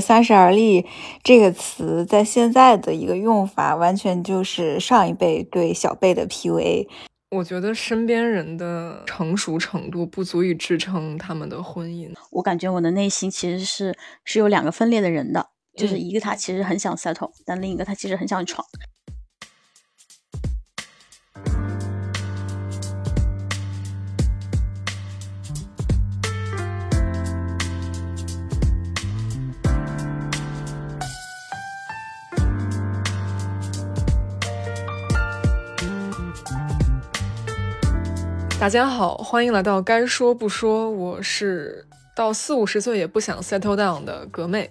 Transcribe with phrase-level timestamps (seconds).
[0.00, 0.86] 三十而立
[1.22, 6.86] 这个词在现在的一个用法，完全就是上一辈对小辈的 PUA。
[7.30, 12.12] 我觉得身边人的成熟程度不足以支撑他们的婚姻。
[12.30, 18.64] 我感觉我的内心其实是是有两个分裂的人的，就是一个他其实很想 settle，但另一个他其实很想闯。
[38.66, 40.90] 大家好，欢迎来到该说不说。
[40.90, 44.68] 我是到四五十岁也不想 settle down 的格妹。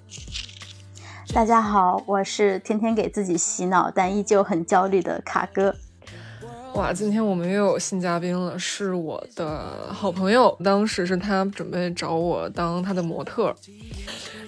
[1.33, 5.73] 大家好，我是天天给自己洗脑但依旧很焦虑的卡哥。
[6.73, 10.57] 哇，今天我们又有新嘉宾了，是我的好朋友。
[10.61, 13.55] 当时是他准备找我当他的模特。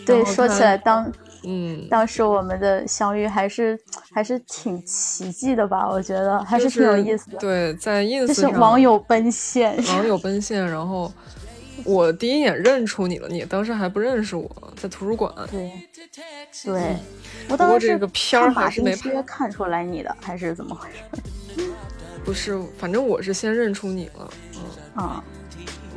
[0.05, 1.09] 对，说起来当。
[1.43, 3.79] 嗯，当时我们的相遇还是
[4.11, 5.87] 还是挺奇迹的吧？
[5.89, 7.37] 我觉得还是挺有意思的。
[7.37, 11.11] 对，在 ins 就是网友奔现，网友奔 现，然后
[11.85, 15.31] 我第一眼认出你了，你当时还不认识我，在图书馆。
[15.49, 15.71] 对，
[16.65, 16.97] 对，
[17.49, 18.95] 我当时这个片儿还是没
[19.25, 21.63] 看出来你的，还是怎么回事？
[22.25, 24.29] 不是，反正我是先认出你了。
[24.55, 25.23] 嗯啊，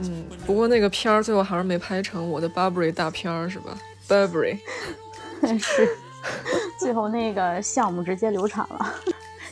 [0.03, 3.77] 嗯，不过那个片儿最后还是没拍成我的 Burberry 大片儿，是吧
[4.07, 4.59] ？Burberry。
[5.59, 5.89] 是，
[6.79, 8.95] 最后那个项目直接流产了，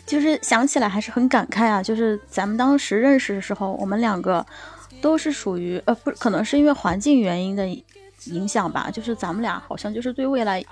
[0.05, 1.83] 就是想起来还是很感慨啊。
[1.83, 4.45] 就是咱们当时认识的时候，我们两个
[5.01, 7.67] 都是属于呃，不可能是因为环境原因的
[8.27, 8.91] 影响吧。
[8.93, 10.63] 就是咱们俩好像就是对未来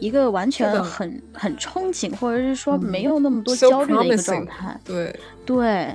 [0.00, 4.80] 一个完全很很憧憬，或者是说没有那么多焦虑的一个状态。
[4.84, 5.94] 对对，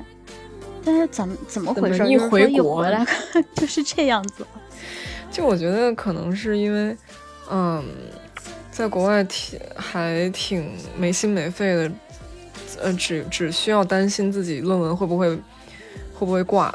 [0.85, 2.07] 但是怎么怎么回事？
[2.07, 3.05] 一回国回来
[3.55, 4.45] 就是这样子。
[5.31, 6.95] 就我觉得可能是因为，
[7.51, 7.83] 嗯。
[8.79, 11.91] 在国外挺还挺没心没肺的，
[12.81, 15.35] 呃，只只需要担心自己论文会不会
[16.13, 16.73] 会不会挂。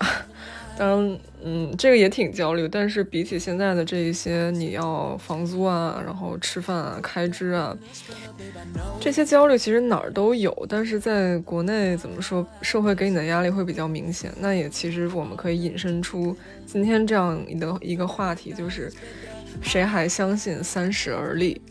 [0.76, 2.68] 当然，嗯，这个也挺焦虑。
[2.68, 7.74] 但是比起现在的这一些，你要房租啊，然后吃饭啊，开支啊，
[9.00, 10.66] 这些焦虑其实哪儿都有。
[10.68, 14.30] 但是在国内怎么说，社会给你的压力会比较明显。
[14.40, 16.36] 那也其实我们可以引申出
[16.66, 18.92] 今天这样的一个话题，就是
[19.62, 21.62] 谁还相信三十而立？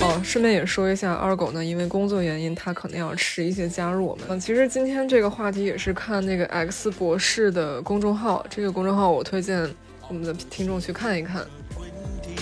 [0.00, 4.24] 哦，顺便也说一下，二狗呢，因为工作原因，他可能要迟一些加入我们。
[4.28, 9.68] 嗯，其实今天这个话题也是看那个 X 博士的公众号，这个公众号我推荐
[10.08, 11.44] 我们的听众去看一看，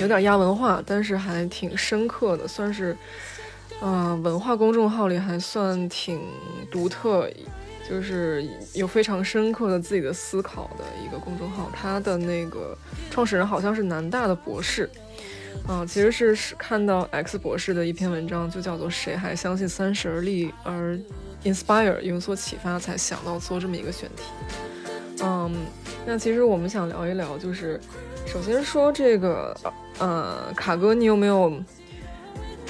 [0.00, 2.97] 有点亚文化，但是还挺深刻的，算是。
[3.84, 6.20] 嗯，文化公众号里还算挺
[6.70, 7.28] 独特，
[7.88, 11.69] 就是有非常深刻的自己的思考的一个公众号。
[11.75, 12.78] 他的那个
[13.10, 14.88] 创始人好像是南大的博士，
[15.69, 20.97] 嗯，其实是是看到 X 博士的一篇文章，就叫做“谁还相信三十而立”而
[21.42, 24.22] inspire 有所启发，才想到做这么一个选题。
[25.25, 25.53] 嗯，
[26.06, 27.81] 那其实我们想聊一聊，就是
[28.26, 29.56] 首先说这个，
[29.98, 31.53] 呃，卡哥，你有没有？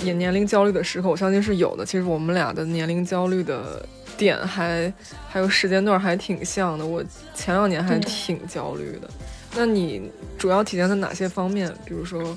[0.02, 1.84] 也年龄焦虑的时刻，我相信是有的。
[1.86, 3.86] 其实我们俩的年龄焦虑的
[4.16, 4.92] 点还
[5.28, 6.84] 还有时间段还挺像的。
[6.84, 7.02] 我
[7.34, 9.08] 前两年还挺焦虑的。
[9.54, 11.72] 那你主要体现在哪些方面？
[11.84, 12.36] 比如说，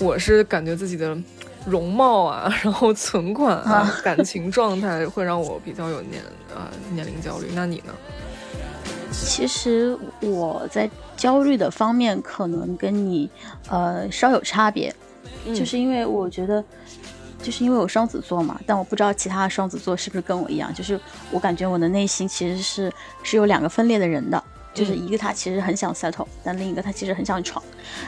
[0.00, 1.16] 我是感觉自己的
[1.64, 6.22] 容貌啊，然后存款啊，感情状态会让我比较有年
[6.54, 7.46] 呃年龄焦虑。
[7.54, 7.94] 那你呢？
[9.10, 13.28] 其实我在焦虑的方面可能跟你
[13.70, 14.94] 呃稍有差别，
[15.54, 16.64] 就是因为我觉得。
[17.40, 20.74] 就是因为我双子座嘛，但我不知道其他的双子座是不是跟我一样。
[20.74, 21.00] 就是
[21.30, 22.92] 我感觉我的内心其实是
[23.22, 24.42] 是有两个分裂的人的，
[24.74, 27.62] 就是一个他其实很想 settle，但另一个他其实很想闯。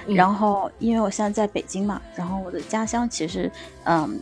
[0.08, 3.48] 然后因为我现在在北京嘛，然后我的家乡其实
[3.84, 4.18] 嗯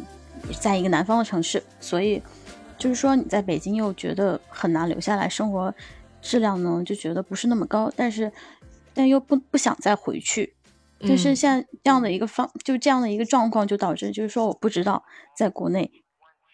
[0.60, 2.22] 在一个南方的城市，所以
[2.76, 5.74] 就是说你在北京又觉得很难留下来，生活
[6.20, 8.30] 质量呢就觉得不是那么高，但是
[8.92, 10.52] 但又不不想再回去。
[11.00, 15.04] 就是像这样的一个方，就这样的一个状况，就导致就是说，我不知道
[15.36, 15.90] 在国内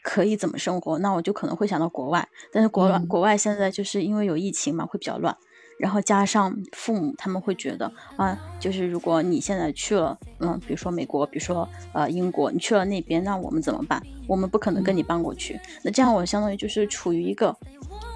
[0.02, 2.28] 可以怎么生活，那我就可能会想到国外。
[2.52, 5.34] 但是国外国外现在就是因为有疫情嘛，会比较乱，
[5.78, 14.02] 然后加上父母他们会觉得啊，就是如果你现在去了，嗯，比如说美国，比如说呃英国，你去了那边，那我们怎么办？
[14.26, 15.60] 我们不可能跟你搬过去。
[15.82, 17.54] 那这样我相当于就是处于一个。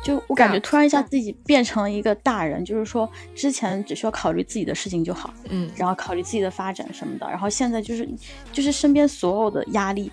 [0.02, 8.08] 就我感觉突然一下自己变成了一个大人，就是说之前只需要考虑自己的事情就好，嗯，然后考虑自己的发展什么的，然后现在就是
[8.52, 10.10] 就是身边所有的压力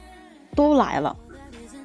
[0.56, 1.16] 都来了，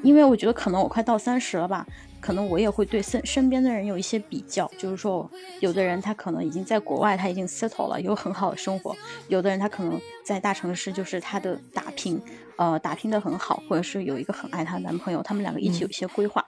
[0.02, 1.86] 因为我觉得可能我快到三十了吧。
[2.20, 5.28] 可能我也会对身身边的人有一些比较，就是说，
[5.60, 8.94] 有的人他可能已经在国外，他已经 settle 了，有很好的生活；
[9.28, 12.20] 有的人他可能在大城市，就是他的打拼，
[12.56, 16.44] 呃，打拼的很好，或者是有一个很爱他的男朋友，他们两个一起有一些规划。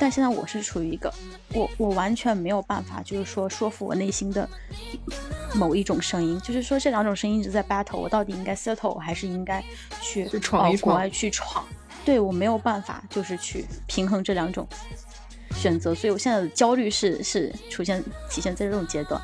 [0.00, 1.12] 但现在我是处于一个，
[1.54, 4.48] 我我完全没有办法，就是说说服我内心的
[5.54, 9.62] 某一种声音，就是说这两种声音一直在 battle，我到底应该 settle 还是应该
[10.00, 11.64] 去闯一闯，国外去闯？
[12.04, 14.66] 对我没有办法，就是去平衡这两种。
[15.54, 19.20] 选择，所以我现在的焦虑是是出现体现在这种阶段。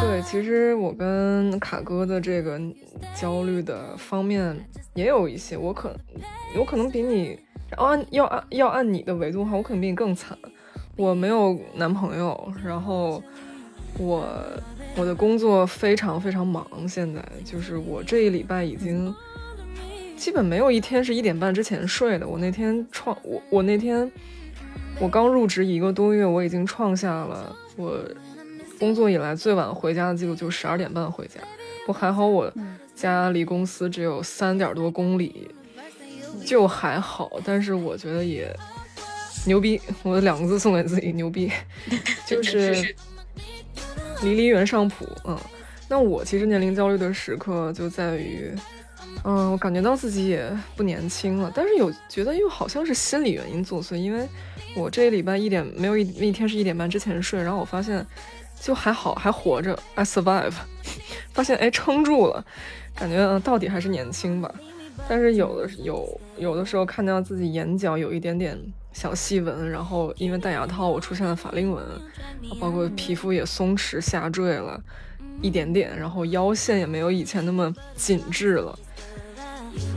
[0.00, 2.60] 对，其实我跟卡哥的这个
[3.14, 4.56] 焦虑的方面
[4.94, 5.94] 也有一些，我可
[6.56, 7.38] 我可能比你
[7.76, 10.36] 按要按要按你的维度的话，我可能比你更惨。
[10.96, 13.22] 我没有男朋友，然后
[13.98, 14.26] 我
[14.96, 19.14] 我的工作非常非常忙，现在就是我这一礼拜已经。
[20.18, 22.26] 基本没有一天是一点半之前睡的。
[22.26, 24.10] 我那天创我我那天
[25.00, 28.04] 我刚入职一个多月，我已经创下了我
[28.80, 31.40] 工作以来最晚回家的记录，就十二点半回家。
[31.86, 32.52] 我还好，我
[32.96, 35.48] 家离公司只有三点多公里，
[36.44, 37.30] 就还好。
[37.44, 38.54] 但是我觉得也
[39.46, 41.50] 牛逼，我的两个字送给自己：牛逼。
[42.26, 42.94] 就是
[44.22, 45.06] 离离原上谱。
[45.24, 45.38] 嗯，
[45.88, 48.52] 那我其实年龄焦虑的时刻就在于。
[49.24, 54.26] 嗯，我感觉到自己也不年轻了，但是有觉得又好像是心理原因作祟，因为
[54.74, 58.04] 我这一礼拜一点没有一一天是一点半之前睡，然后我发现
[58.60, 60.54] 就还好 还活着，I survive，
[61.34, 62.44] 发现哎撑住了，
[62.94, 64.52] 感觉到底还是年轻吧。
[65.08, 68.58] 但是有的有有的时候看到自己眼角有一点点
[68.92, 71.84] 小细纹，然后因为戴牙套我出现了法令纹，
[72.58, 74.80] 包括皮肤也松弛下坠了
[75.40, 78.78] 一点点，然后腰线也没有以前那么紧致了。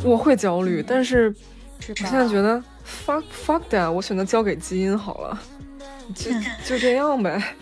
[0.04, 1.33] 我会焦虑，但是
[1.80, 5.42] 我现在觉得 fuck fuck that，我选择交给基因好了，
[6.16, 6.31] 就
[6.66, 7.56] 就这样呗。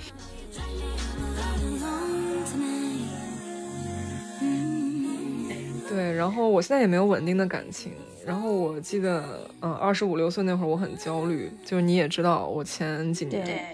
[5.90, 7.92] 对，然后我现在也没有稳定的感情。
[8.26, 13.66] 然后我记得，嗯，二十五六岁那会儿我很焦虑，就是你也知道，我前几年，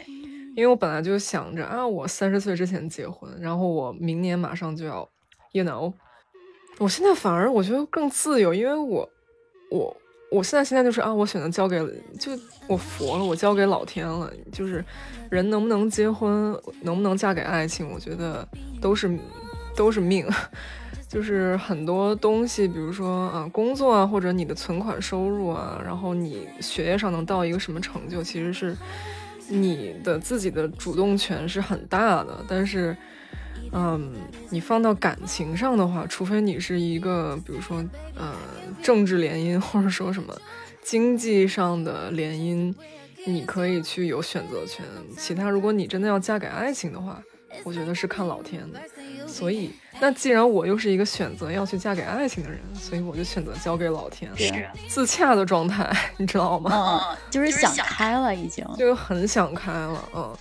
[0.56, 5.08] 因为我本来就想着啊，我三十岁之前结婚，然后我明年马上就要
[5.52, 5.92] ，you know。
[6.78, 9.10] 我现在反而我觉得更自由，因为我，
[9.70, 9.98] 我，
[10.30, 11.80] 我现在现在就是啊，我选择交给，
[12.20, 12.34] 就
[12.68, 14.30] 我佛了，我交给老天了。
[14.52, 14.84] 就是
[15.30, 18.46] 人能不能结婚，能不能嫁给爱情，我觉得
[18.82, 19.18] 都是
[19.74, 20.28] 都是命。
[21.08, 28.76] 就是很多东西，比如说啊，工作啊，或者你的存款收入啊，然后你学业上能到一个什么成就，其实是
[29.48, 32.94] 你的自己的主动权是很大的，但是。
[33.78, 34.14] 嗯，
[34.50, 37.84] 你放到感情上的话，除非你是一个，比如说，
[38.16, 38.34] 呃，
[38.82, 40.34] 政治联姻，或者说什么
[40.82, 42.74] 经济上的联姻，
[43.26, 44.86] 你可以去有选择权。
[45.18, 47.22] 其他，如果你真的要嫁给爱情的话，
[47.66, 48.80] 我觉得是看老天的。
[49.28, 56.72] 所以，那既然我又是一个选择要去嫁给爱情的人，所以我就选择交给老天，是自洽的状态， 你知道吗？
[57.12, 60.34] 嗯，就是想开了，已经就很想开了，嗯。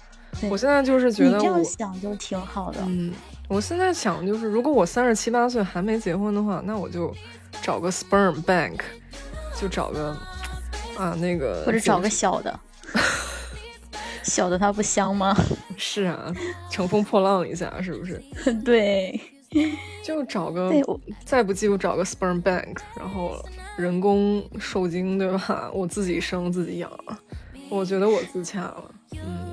[0.51, 2.81] 我现在就是觉得，你这样想就挺好的。
[2.87, 3.13] 嗯，
[3.49, 7.15] 我现在想就是，如果我三十七八岁还没结婚的话，那我就
[7.63, 8.81] 找个 sperm bank，
[9.59, 10.17] 就找个
[10.97, 12.61] 啊那个，或者找个小的，
[14.25, 15.37] 小的它不香吗？
[15.77, 16.33] 是啊，
[16.71, 18.23] 乘风破浪一下，是不是？
[18.65, 19.19] 对，
[20.03, 20.73] 就找个，
[21.25, 23.37] 再不济我找个 sperm bank，然后
[23.77, 25.71] 人工受精，对吧？
[25.73, 26.91] 我自己生自己养，
[27.69, 28.91] 我觉得我自洽了。
[29.25, 29.45] 嗯。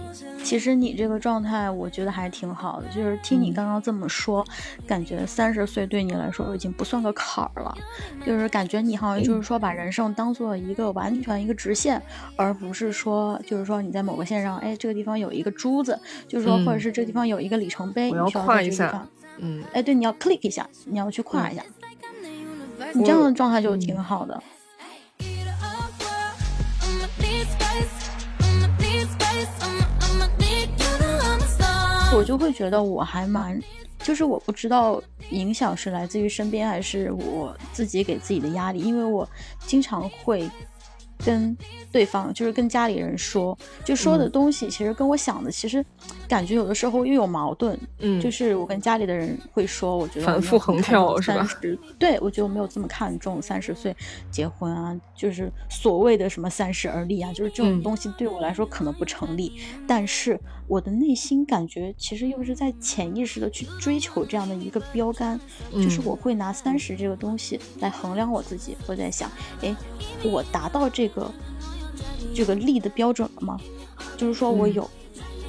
[0.44, 2.88] 其实你这个状态，我觉得还挺好的。
[2.88, 4.46] 就是听你刚刚这么说，
[4.88, 7.77] 感觉三十岁对你来说已经不算个坎儿了。
[8.25, 12.01] 就是感觉你好像就是说把人生当做一个完全一个直线，
[12.36, 19.08] 而不是说就是说你在某个线上，哎，这个地方有一个珠子，就是说或者是这个地方有一个里程碑，你要跨一下。
[19.38, 21.63] 嗯，哎，对，你要 click 一下，你要去跨一下。
[22.94, 24.41] 你这样的状态就挺好的。
[32.13, 33.60] 我就会觉得我还蛮，
[34.03, 39.27] 就是我不知道影响是来自于身边还是我自己给自己的压力，因为我
[39.65, 40.50] 经常会
[41.24, 41.56] 跟
[41.91, 45.84] 对方，就是跟家里人说，就说的东西，其实跟我想的，其实
[46.32, 47.78] 感觉有的时候又有矛盾。
[48.00, 51.46] 嗯，就是我跟家里的人会说，我觉得反复横跳是吧？
[52.00, 53.94] 对，我觉得我没有这么看重三十岁
[54.32, 59.52] 结婚啊，就是所谓的什么三十而立啊，就是这种东西对我来说可能不成立。
[59.86, 65.38] 但是我的内心感觉，其实又是在潜意识的去追求这样的一个标杆，
[65.74, 68.78] 就是我会拿三十这个东西来衡量我自己。
[68.88, 69.30] 我在想，
[69.62, 69.76] 哎，
[70.24, 71.30] 我达到这个。
[72.34, 73.60] 这个立的标准了吗？
[74.16, 74.90] 就是说我有，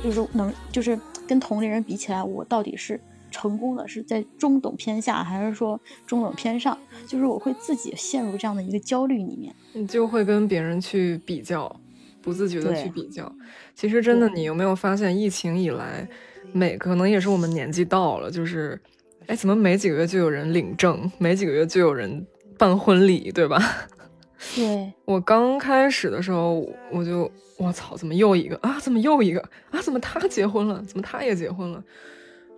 [0.02, 6.76] 就是能，就是跟同龄人比起来，我到底是成功的，是在中等偏下，还是说中等偏上？
[7.06, 11.74] 就是我会自己陷入这样的一个焦虑里面，你就会跟别人去比较，
[12.20, 13.32] 不自觉的去比较。
[13.74, 16.06] 其实真的，你有没有发现，疫情以来，
[16.52, 18.80] 每可能也是我们年纪到了，就是，
[19.26, 22.26] 哎，怎么没几个月就有人领证，没几个月就有人
[22.58, 23.58] 办婚礼，对吧？
[24.54, 28.78] 对我刚开始的时候，我就我操，怎么又一个啊？
[28.80, 29.80] 怎么又一个啊？
[29.80, 30.82] 怎么他结婚了？
[30.86, 31.82] 怎么他也结婚了？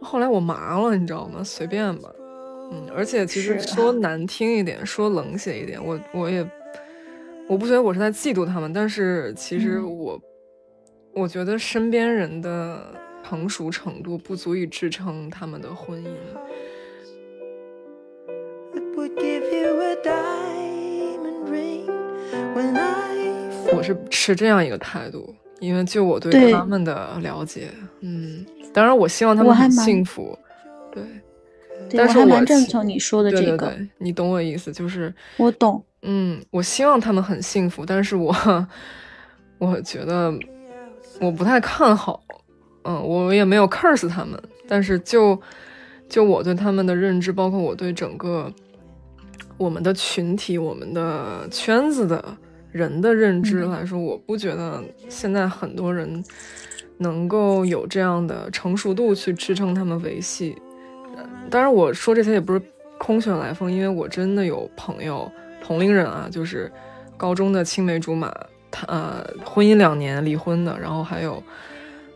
[0.01, 1.43] 后来我麻了，你知道吗？
[1.45, 2.11] 随便吧，
[2.73, 2.89] 嗯。
[2.95, 6.47] 而且其实说难听一点，说冷血一点，我我也
[7.49, 10.21] 我不觉得我是在嫉妒他们，但是其实我
[11.13, 12.83] 我觉得身边人的
[13.23, 16.09] 成熟程度不足以支撑他们的婚姻。
[23.77, 30.39] 我是持这样一个态度，因为就我对他们的了解，嗯，当然我希望他们很幸福，
[30.93, 31.03] 对，
[31.97, 38.35] 但是我还蛮赞成你说的这个，你懂我意思，就是我懂，嗯，我希望他们很幸福，但是我
[39.59, 40.33] 我觉得
[41.21, 42.23] 我不太看好，
[42.85, 45.41] 嗯，我也没有 curse 他们，但是就
[46.09, 48.53] 就我对他们的认知，包括我对整个。
[49.57, 52.37] 我们的群体，我们的圈子的
[52.75, 56.25] 人的认知来说，我不觉得现在很多人
[56.99, 60.57] 能够有这样的成熟度去支撑他们维系。
[61.49, 62.61] 当然，我说这些也不是
[62.99, 65.31] 空穴来风，因为我真的有朋友
[65.63, 66.69] 同龄人啊，就是
[67.17, 68.35] 高中的青梅竹马，
[68.73, 71.41] 他呃婚姻两年离婚的，然后还有。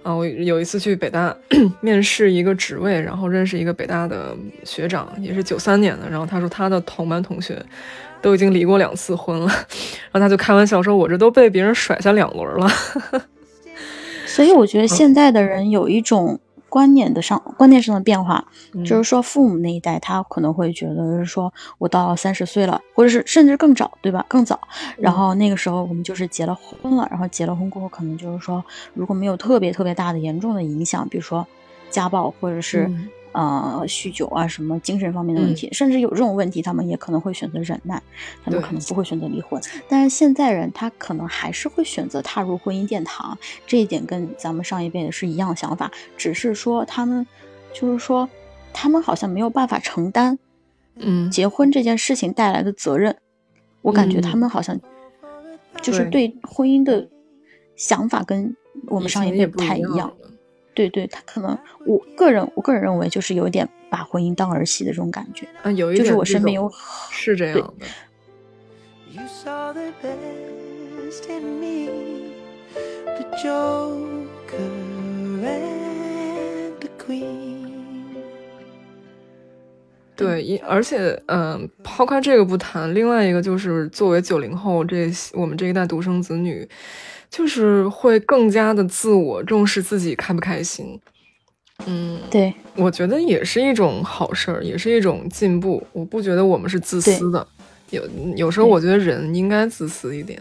[0.04, 1.36] 啊，我有一次去北大
[1.82, 4.34] 面试一个职位，然后认识一个北大的
[4.64, 6.08] 学长，也是九三年的。
[6.08, 7.62] 然后他说他的同班同学
[8.20, 9.46] 都已经离过两次婚了，
[10.10, 12.68] 然后他就开玩笑说：“我这都被别人甩下两轮了。
[14.26, 16.40] ”所以我觉得现在的人有一种。
[16.70, 18.46] 观念的上，观念上的变化，
[18.84, 24.22] 就是说，父母那一代他可能会觉得是说，我到三十岁了，或者是甚至更早，对吧？
[24.28, 24.60] 更早，
[24.98, 31.46] 然后那个时候我们就是结了婚了，然后结了婚过后，可能就是说，如果没有特别特别大的严重的影响，比如说
[31.88, 32.86] 家暴或者是。
[33.32, 38.02] 呃，酗酒啊，什么精神方面的问题，甚至有这种问题，他们也可能会选择忍耐，
[38.44, 39.60] 他们可能不会选择离婚。
[39.88, 47.26] 但是现在人，他可能还是会选择踏入婚姻殿堂，这一点跟咱们上一辈的是一样想法，只是说他们，
[47.72, 48.28] 就是说，
[48.72, 50.38] 他们好像没有办法承担，
[50.96, 53.16] 嗯，结婚这件事情带来的责任。
[53.82, 54.78] 我感觉他们好像，
[55.80, 57.08] 就是对婚姻的
[57.76, 58.56] 想法跟
[58.86, 60.12] 我们上一辈不太一样。
[60.78, 66.70] 对对，他可能，我个人我个人认为就是有点把婚姻当儿戏的这种感觉，啊，有一点，就是我身边有
[67.10, 67.86] 是这样的。
[80.14, 86.68] 对，一而且，嗯，抛开这个不谈，另外一个就是作为九零后这我们这一代独生子女。
[87.30, 90.98] 就是会更加的自我重视自己开不开心，
[91.86, 95.86] 嗯，对，我觉得也是一种好事儿，也是一种进步。
[95.92, 97.46] 我不觉得我们是自私的，
[97.90, 98.02] 有
[98.36, 100.40] 有时候我觉得人应该自私一点。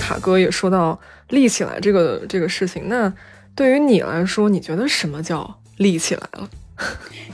[0.00, 0.98] 塔哥也说到
[1.30, 3.12] 立起来这个这个事情，那
[3.54, 6.50] 对于你来说，你觉得什么叫立起来了？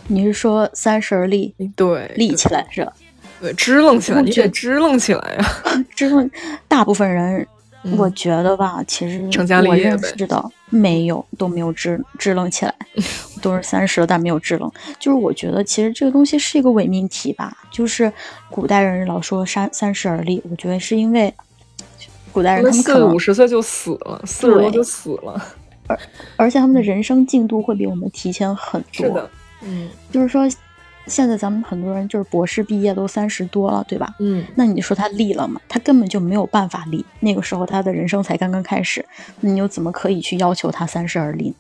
[0.07, 1.55] 你是说三十而立？
[1.75, 2.93] 对，立起来是吧？
[3.41, 5.45] 对，支棱起来，你得支棱起来呀！
[5.95, 6.29] 支棱，
[6.67, 7.47] 大部分人，
[7.97, 9.23] 我觉得吧，其实
[9.67, 12.75] 我认识的没有，都没有支支棱起来，
[13.41, 14.71] 都是三十了但没有支棱。
[14.99, 17.57] 就是我觉得，其实这个东西是一个伪命题吧。
[17.71, 18.13] 就是
[18.51, 21.33] 古代人老说三三十而立，我觉得是因为
[22.33, 25.41] 古代人他们四五十岁就死了，四十多就死了，
[25.87, 25.99] 而
[26.37, 29.07] 而且他们的人生进度会比我们提前很多。
[29.07, 29.31] 是的，
[29.63, 30.49] 嗯，就是说。
[31.09, 34.15] 现在咱们很多人就是博士毕业都三十多了，对吧？
[34.21, 35.61] 嗯，那你说他立了吗？
[35.69, 39.05] 他根本就没有办法立，那个时候他的人生才刚刚开始，
[39.41, 41.55] 那你又怎么可以去要求他三十而立呢？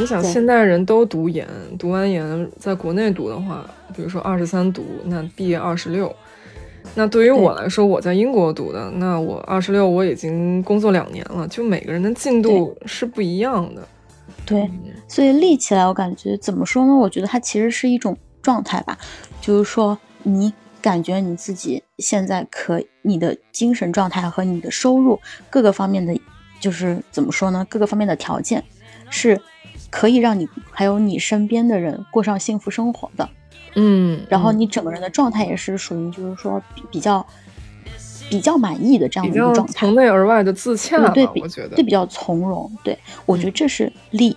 [0.00, 1.46] 你想，现代人都读研，
[1.78, 3.64] 读完研在国内读的话，
[3.94, 6.12] 比如说二十三读，那毕业二十六。
[6.94, 13.86] 那对于我来说，我在英国读的，那我二十六，我已经工作两年了，就每个人的进度是不一样的。
[14.44, 14.70] 对，
[15.06, 16.94] 所以立起来，我感觉怎么说呢？
[16.94, 18.98] 我觉得它其实是一种状态吧，
[19.40, 25.18] 就是说你感觉你自己现在可，你的精神状态和你的收入
[25.48, 26.18] 各个方面的，
[26.60, 27.64] 就是怎么说呢？
[27.68, 28.64] 各个方面的条件
[29.10, 29.40] 是
[29.90, 33.28] 可以让你还有你身边的人过上幸福生活的。
[33.74, 37.24] 嗯，然后你整个人的状态也是属于就是说比比较
[38.32, 42.70] 比较满意的这样的一个状态，从内而外的自洽对，我觉得对比较从容。
[42.82, 44.34] 对我觉得这是利。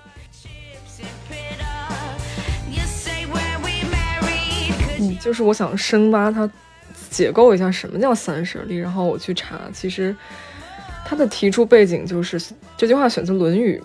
[5.00, 6.50] 嗯，就是我想深挖它，
[7.10, 10.14] 解构一下什么叫三十而立，然后我去查，其实
[11.06, 12.38] 它的提出背景就是
[12.76, 13.82] 这句话选自《论语》。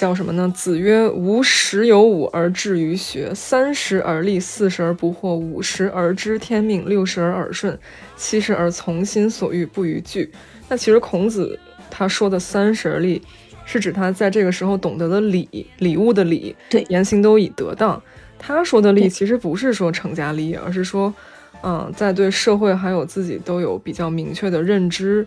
[0.00, 0.50] 叫什么呢？
[0.56, 7.78] 子曰：“吾十有五而志于学，三十而立，四十而不惑，五十而知天命，六十而耳顺，
[8.16, 10.32] 七十而从心所欲，不逾矩。”
[10.70, 11.58] 那其实孔子
[11.90, 13.20] 他说的“三十而立”，
[13.66, 18.02] 是指他在这个时候懂得的礼，礼物的礼，对，言行都已得当。
[18.38, 21.12] 他说的“立”其实不是说成家立业，而是说，
[21.62, 25.26] 嗯，在对社会还有自己都有比较明确的认知，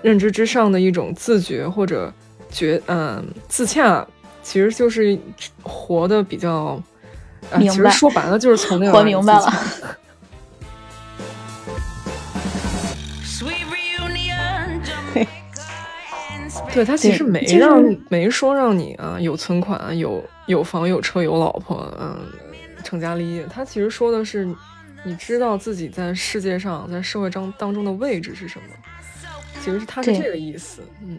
[0.00, 2.14] 认知之上的一种自觉或者。
[2.50, 4.06] 觉嗯，自洽
[4.42, 5.18] 其实就是
[5.62, 6.82] 活的比较，
[7.58, 9.52] 其实说白了就是从那个活明白了。
[16.72, 22.16] 对他其实没让没说让你啊有存款有有房有车有老婆嗯
[22.84, 24.48] 成家立业，他其实说的是
[25.02, 28.66] 你知道自己在世界上在社会中当中的位置是什么，
[29.60, 31.18] 其实是他是这个意思，嗯。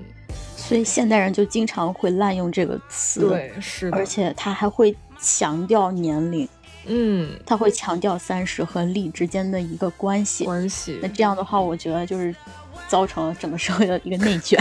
[0.72, 6.48] 所以现代人就经常会滥用这个词，对，是的，而且他还会强调年龄，
[6.86, 10.98] 嗯，他会强调三十和力之间的一个关系，关系。
[11.02, 12.34] 那这样的话，我觉得就是
[12.88, 14.58] 造成了整个社会的一个内卷，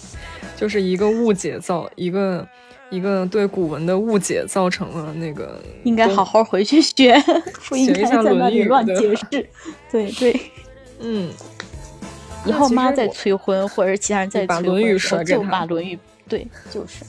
[0.54, 2.46] 就是一个误解造一个
[2.90, 7.18] 一个对古文的误解，造成了那个应该好好回去学，
[7.70, 9.24] 不应该在那里乱解释。
[9.90, 10.40] 对对，
[11.00, 11.30] 嗯。
[12.44, 15.64] 以后妈再催婚，或者其他人再催婚，就把《论语》甩给他。
[15.66, 15.96] 论语》
[16.28, 17.04] 对，就是。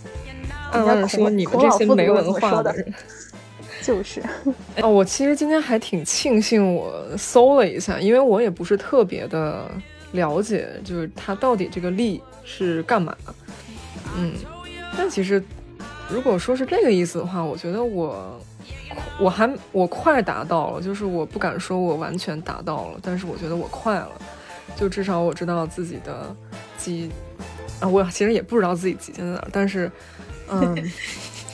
[0.72, 2.94] 暗暗说你们这些没文化的 人，
[3.82, 4.22] 就是。
[4.82, 9.66] 哦，我其实今天还挺庆幸我搜了一下，因为我也不是特别的
[10.12, 13.16] 了解，就是他到底这个“力”是干嘛。
[14.16, 14.34] 嗯，
[14.96, 15.44] 但其实
[16.08, 18.40] 如果说是这个意思的话，我觉得我
[19.20, 24.12] 我还我快达到了，就是我不敢说我完全达到了，但是我觉得我快了。
[24.80, 26.34] 就至少我知道自己的
[26.78, 27.12] 极
[27.82, 29.92] 啊，我其实也不知道自己极限在哪，但是，
[30.50, 30.92] 嗯，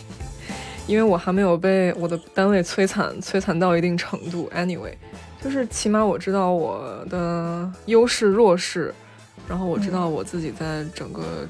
[0.86, 4.48] 因为我还没有被我的单位摧残，摧残到一定程度。
[4.56, 4.94] Anyway，
[5.44, 8.94] 就是起码我知道我的优势弱势，
[9.48, 11.48] 然后我知道我自己在整个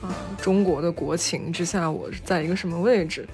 [0.00, 3.26] 啊中国的国情之下，我在一个什么位置。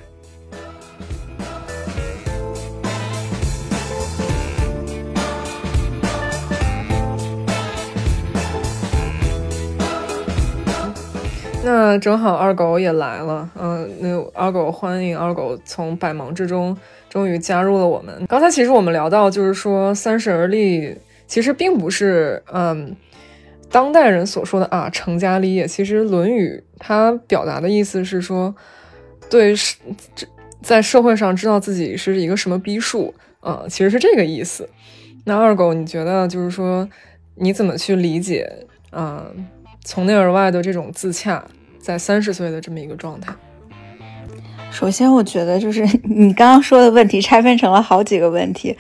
[11.65, 16.77] 那正好二狗也来了，嗯，那二狗欢迎二狗从百忙之中
[17.09, 18.27] 终于加入了我们。
[18.27, 20.97] 刚才其实我们聊到，就是说三十而立，
[21.29, 22.97] 其实并不是嗯
[23.71, 25.65] 当代人所说的啊成家立业。
[25.67, 28.53] 其实《论语》它表达的意思是说，
[29.31, 29.77] 对是
[30.63, 34.69] 在社会上知道自己是一个什么逼数啊，其实是这个意思。
[35.25, 36.89] 那二狗，你觉得就是说
[37.37, 39.27] 你怎么去理解啊？
[39.85, 41.45] 从内而外的这种自洽，
[41.79, 43.35] 在三十岁的这么一个状态。
[44.71, 48.77] 首先，我觉得就是你刚刚说的问题拆分成了好几个问题。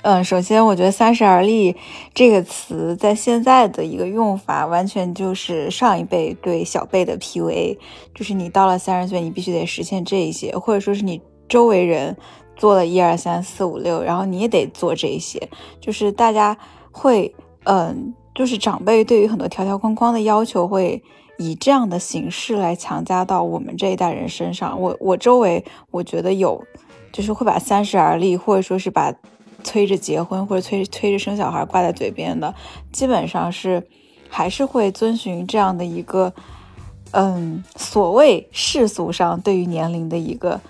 [0.00, 1.74] 嗯，首先，我觉得“三十而立”
[2.14, 7.76] 这个词在现在的一个用法，完全就是上一辈对小辈的 PUA，
[8.14, 12.16] 就是你到了三十岁，你必须得实现这一些，或者说是你周围人
[12.56, 15.48] 做了一二三四五六，然后你也得做这些，
[15.80, 16.56] 就是大家
[16.90, 18.14] 会嗯。
[18.34, 21.02] 就是长辈对于很多条条框框的要求，会
[21.38, 24.80] 以这样的形式来强加到我们这一代人身上。
[24.80, 26.64] 我我周围，我觉得有，
[27.12, 29.14] 就是会把三十而立，或者说是把
[29.62, 32.54] 催着结婚或者催催着生小孩挂在嘴边的，
[32.92, 33.86] 基本上是
[34.28, 36.32] 还是会遵循这样的一个，
[37.12, 40.60] 嗯，所谓世俗上对于年龄的一个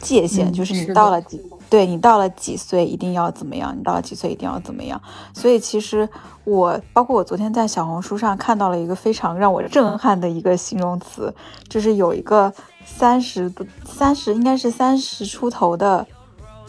[0.00, 1.40] 界限，就是你到了几。
[1.70, 3.76] 对你到了几岁一定要怎么样？
[3.78, 5.00] 你到了几岁一定要怎么样？
[5.34, 6.08] 所以其实
[6.44, 11.34] 我包括我昨天在小红书上看到了一个非常让我震撼的一个形容词，
[11.68, 12.52] 就是有一个
[12.86, 16.06] 三十的三十应该是三十出头的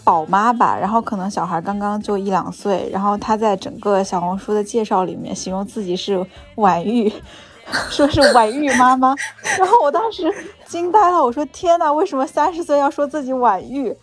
[0.04, 7.10] 宝妈吧，然后可能小孩刚刚就一两岁，然后她在整个小红书的介绍里面形容自己是晚育，
[7.90, 9.16] 说是晚育妈妈，
[9.58, 10.34] 然后我当时
[10.66, 13.96] 惊呆了，我说天呐，为什么三十岁要说自己晚育？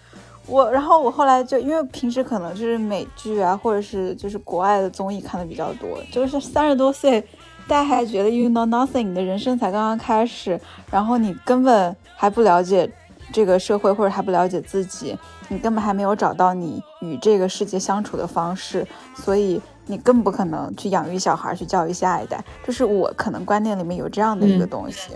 [0.47, 7.21] 我，然后我后来就因为平时可能就是美剧啊，或者是就是国外的综艺看的比较多，就是三十多岁，
[7.67, 12.89] 大家还觉得 you know nothing，你的人生才刚刚开始，然后你根本还不了解
[13.33, 22.43] 这个社会，或者还不了解自己，你根本还没有找到你与这个世界相处的方式，所以你更不可能去养育小孩，去教育下一代。
[22.65, 25.11] 就是我可能观念里面有这样的一个东西。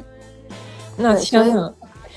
[0.97, 1.73] 那天呐！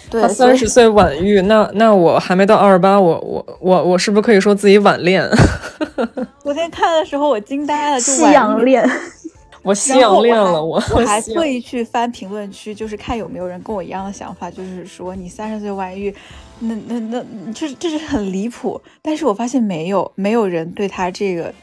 [0.09, 5.27] 他三十岁晚育，那那我还没到二十八，我我我我是不是可以说自己晚恋？
[6.41, 8.87] 昨天看的时候我惊呆了，夕阳恋，
[9.63, 16.13] 我夕阳恋了，我我还 特意去翻评论区，就是看有没有人跟我一样的想法，就是说你三十岁晚育，
[16.59, 21.53] 那那那就是这是很离谱，但是我发现没有没有人对他这个。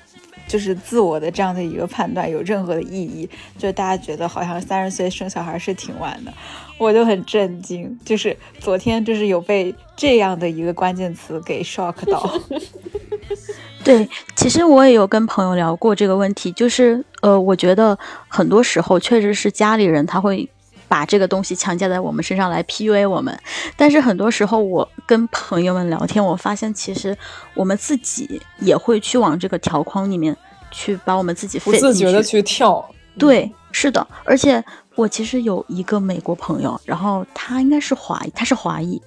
[0.49, 6.33] 就是自我的这样的一个判断有任何的意义，就大家觉得好像三十岁生小孩是挺晚的，
[6.81, 7.99] 我就很震惊。
[8.05, 12.29] 就是昨天就是有被这样的一个关键词给 shock 到。
[13.85, 20.49] 对，其实我也有跟朋友聊过这个问题，就是呃，我觉得很多时候确实是家里人他会
[20.87, 23.39] 把这个东西强加在我们身上来 PUA 我们，
[23.77, 27.17] 但是很多时候我跟朋友们聊天，我发现其实
[27.55, 30.37] 我们自己也会去往这个条框里面
[30.71, 32.87] 去把我们自己不自觉的去跳。
[33.19, 34.63] 对，是的，而且
[35.01, 39.01] 我其实有一个美国朋友，然后他应该是华裔，他是华裔，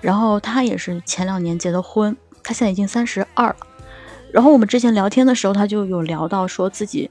[0.00, 3.56] 然后他也是前两年结的婚，他现在已经三十二了，
[4.32, 7.10] 然后我们之前聊天的时候，他就有聊到说自己。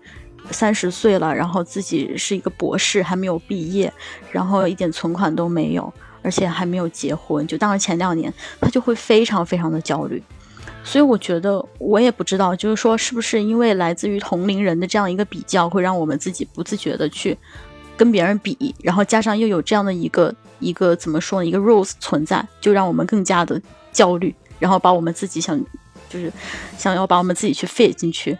[0.50, 3.94] 三十岁了，然后自己是一个博士，还没有毕业，
[4.32, 7.46] 然后一点存款都没有，而且还没有结婚。
[7.46, 10.22] 就当了前两年，他就会非常非常的焦虑。
[10.84, 17.38] 所以我觉得，我也不知道，就是说，是不是因为来自于同龄人的这样一个比较，会让我们自己不自觉的去
[17.98, 25.60] 跟别人比，然后加上又有这样的一个一个怎么说呢，一个 rules 存在，就让我们更加的焦虑，然后把我们自己想
[26.10, 26.32] 就是
[26.78, 28.38] 想要把我们自己去 fit 进去。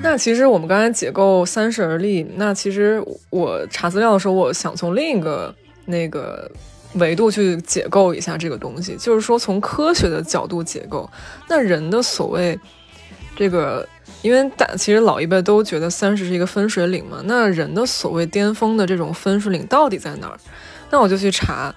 [0.00, 6.50] 那其实我们刚才解构三十而立，那其实我查资料的时候，我想从另一个那个
[6.98, 11.08] 维度去解构一下这个东西，就是说从科学的角度解构，
[11.48, 12.58] 那人的所谓
[13.36, 13.88] 这个，
[14.22, 20.38] 因为大其实老一辈都觉得三十是一个分水岭嘛，那人的所谓巅峰的这种分水岭到底在哪儿？
[20.90, 21.74] 那我就去查，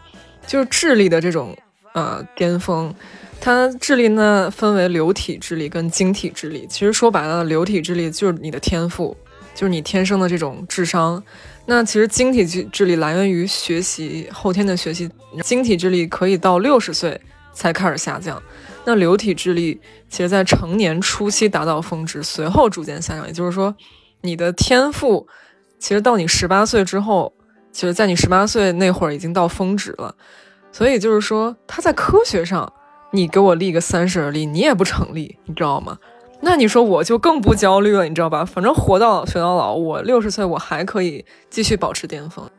[0.47, 1.55] 就是智力的这种
[1.93, 2.93] 呃巅峰，
[3.39, 6.65] 它智力呢分为流体智力跟晶体智力。
[6.69, 9.15] 其实说白了，流体智力就是你的天赋，
[9.53, 11.23] 就是你天生的这种智商。
[11.73, 15.09] 那其实晶体智智力来源于学习后天的学习，
[15.41, 17.21] 晶体智力可以到六十岁
[17.53, 18.43] 才开始下降。
[18.83, 19.79] 那流体智力
[20.09, 23.25] 其实在成年初期达到峰值，随后逐渐下降。
[23.25, 23.73] 也就是说，
[24.19, 25.25] 你的天赋
[25.79, 27.33] 其实到你十八岁之后。
[27.73, 30.13] 其实，在你十八岁那会儿已经到峰值了，
[30.73, 32.69] 所以就是说，他在科学上，
[33.11, 35.97] 你给我立个三十而立，你也不成立，你知道吗？
[36.43, 38.43] 那你说我就更不焦虑了，你知道吧？
[38.43, 42.49] 反正活到学到老，我六十岁我还可以继续保持巅峰。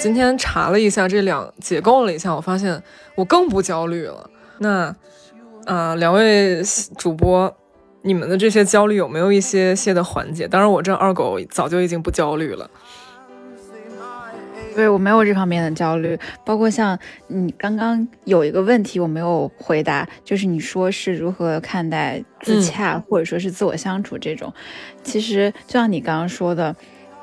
[0.00, 2.82] 今天查了一下这两解构了一下，我发现
[3.16, 4.30] 我更不焦虑了。
[4.58, 4.94] 那
[5.66, 6.62] 啊，两位
[6.96, 7.54] 主播。
[8.04, 10.48] 你们的这些焦虑有没有一些些的缓解？
[10.48, 12.68] 当然，我这二狗早就已经不焦虑了。
[14.74, 16.18] 对，我没有这方面的焦虑。
[16.44, 24.52] 包括像你刚刚有一个问题我没有回答，就是你说是如何看待自洽或者说是自我相处这种。
[25.02, 26.74] 其实就像你刚刚说的。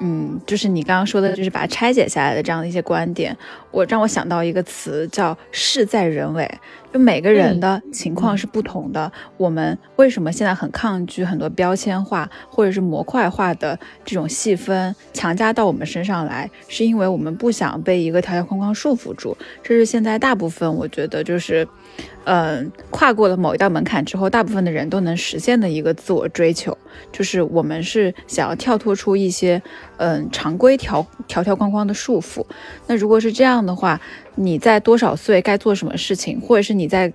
[0.02, 3.36] 嗯，就是你刚刚说的，就是把它拆解下来的这样的一些观点，
[3.72, 6.50] 我让我想到一个词叫“事在人为”。
[6.92, 16.50] 就每个人的情况是不同的，我们为什么现在很抗拒很多标签化或者是模块化的这种细分强加到我们身上来？
[16.68, 19.38] 是因为我们不想被一个条条框框束缚住。
[19.62, 21.68] 这是现在大部分我觉得就是。
[22.26, 26.78] 嗯，跨过了某一道门槛之后，大部分的人都能实现的一个自我追求，
[27.12, 29.62] 就是我们是想要跳脱出一些
[29.98, 32.46] 嗯常规条条条框框的束缚。
[32.88, 34.00] 那如果是这样的话，
[34.36, 37.12] 你在多少岁该做什么事情，或者是你在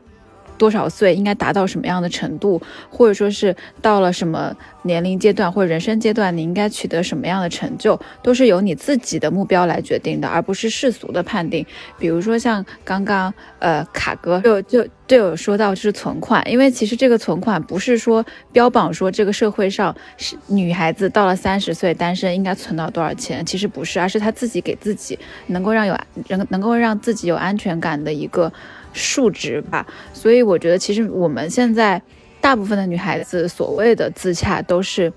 [0.56, 11.64] 多少岁应该达到什么样的程度，或者说是到了什么年龄阶段或者人生阶段，你应该取得什么样的成就，都是由你自己的目标来决定的，而不是世俗的判定。
[11.98, 28.52] 比如说像刚刚呃卡哥就就就有说到就是存款，因为其实这个存款不是说标榜说这个社会上是女孩子到了三十岁单身应该存到多少钱，其实不是，而是他自己给自己能够让有能能够让自己有安全感的一个
[28.94, 29.86] 数值吧。
[30.14, 32.00] 所以我觉得其实我们现在。
[32.40, 35.10] 大部分的女孩子所谓的自洽，都是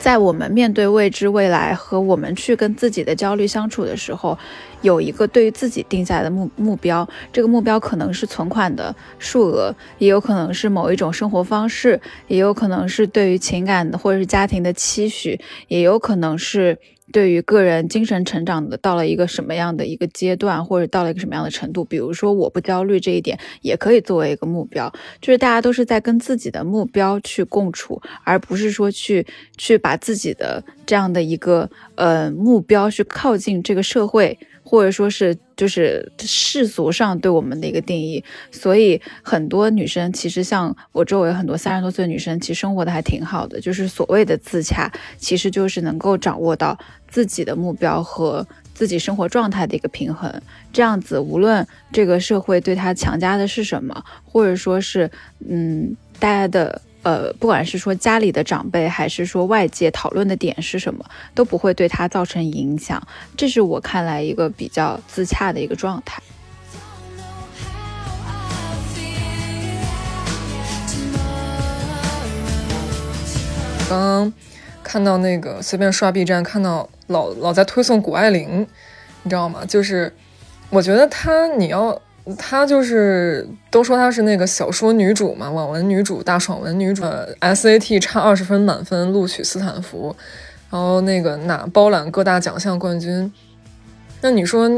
[0.00, 4.36] 在我们面对未知未来和我们去跟自己的焦虑相处的时候，
[4.80, 7.08] 有一个对于自己定下的目目标。
[7.32, 16.76] 这个目标可能是存款的数额，也有可能是某一种生活方式，也有可能是对于情感或者是家庭的期许，也有可能是。
[17.10, 24.92] 对于个人精神成长的到了一个什么样的一个阶段，或者到了一个什么样的程度，比如说我不焦虑这一点，也可以作为一个目标。
[25.20, 34.38] 就是大家都是在跟自己的目标去共处，而不是说去去把自己的这样的一个呃目标去靠近这个社会。
[34.72, 43.60] 或者说是就是世俗上对我们的一个定义，所以很多女生其实像我周围很多三十多岁的女生，其实生活的还挺好的。
[43.60, 50.32] 就是所谓的自洽，其实就是能够掌握到自己的目标和自己生活状态的一个平衡。
[50.72, 55.10] 这样子，无论这个社会对她强加的是什么，或者说是
[55.46, 56.80] 嗯大家的。
[57.02, 63.02] 呃，不管是说家里的长辈，还是说外界讨论的点是什么，都不会对他造成影响。
[63.36, 66.22] 这是我看来一个比较自洽的一个状态。
[73.88, 74.32] 刚刚
[74.84, 78.66] 看到那个随便刷 B 站，看到老老在推送谷爱凌，
[79.24, 79.64] 你知道吗？
[79.66, 80.14] 就是
[80.70, 82.00] 我觉得她，你要。
[82.38, 87.02] 她就是都说她是那个小说女主嘛，网文女主、大爽文女主。
[87.40, 90.14] SAT 差二十分满分录取斯坦福，
[90.70, 93.32] 然后那个拿包揽各大奖项冠军。
[94.20, 94.68] 那你说，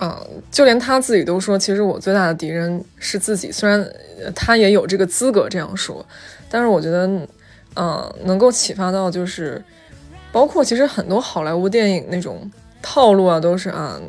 [0.00, 0.16] 嗯，
[0.52, 3.50] 就连她自己都说，其实我最大的敌人是自己。
[3.50, 3.84] 虽然
[4.32, 6.06] 她也有这个资格这样说，
[6.48, 7.06] 但是我觉得，
[7.74, 9.60] 嗯，能够启发到就是，
[10.30, 12.48] 包括其实很多好莱坞电影那种
[12.80, 14.00] 套路啊，都是啊。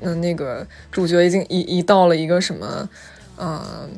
[0.00, 2.88] 那那个主角已经一一到了一个什么，
[3.36, 3.88] 呃，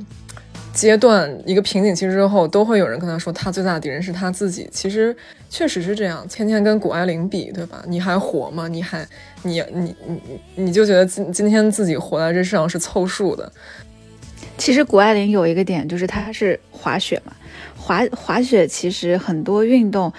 [0.72, 4.68] 阶段一个瓶颈期之后，都会有人跟他说，他最大的敌人是他自己。
[4.70, 5.16] 其实
[5.50, 7.82] 确实是这样，天天跟谷爱凌比，对吧？
[7.88, 8.68] 你还活吗？
[8.68, 9.06] 你还
[9.42, 13.50] 你你你你就觉得今今天自己活在这世上是凑数的。
[14.56, 17.32] 其实谷爱凌有一个点，就是她是滑雪嘛，
[17.76, 20.12] 滑滑雪其实很多运动，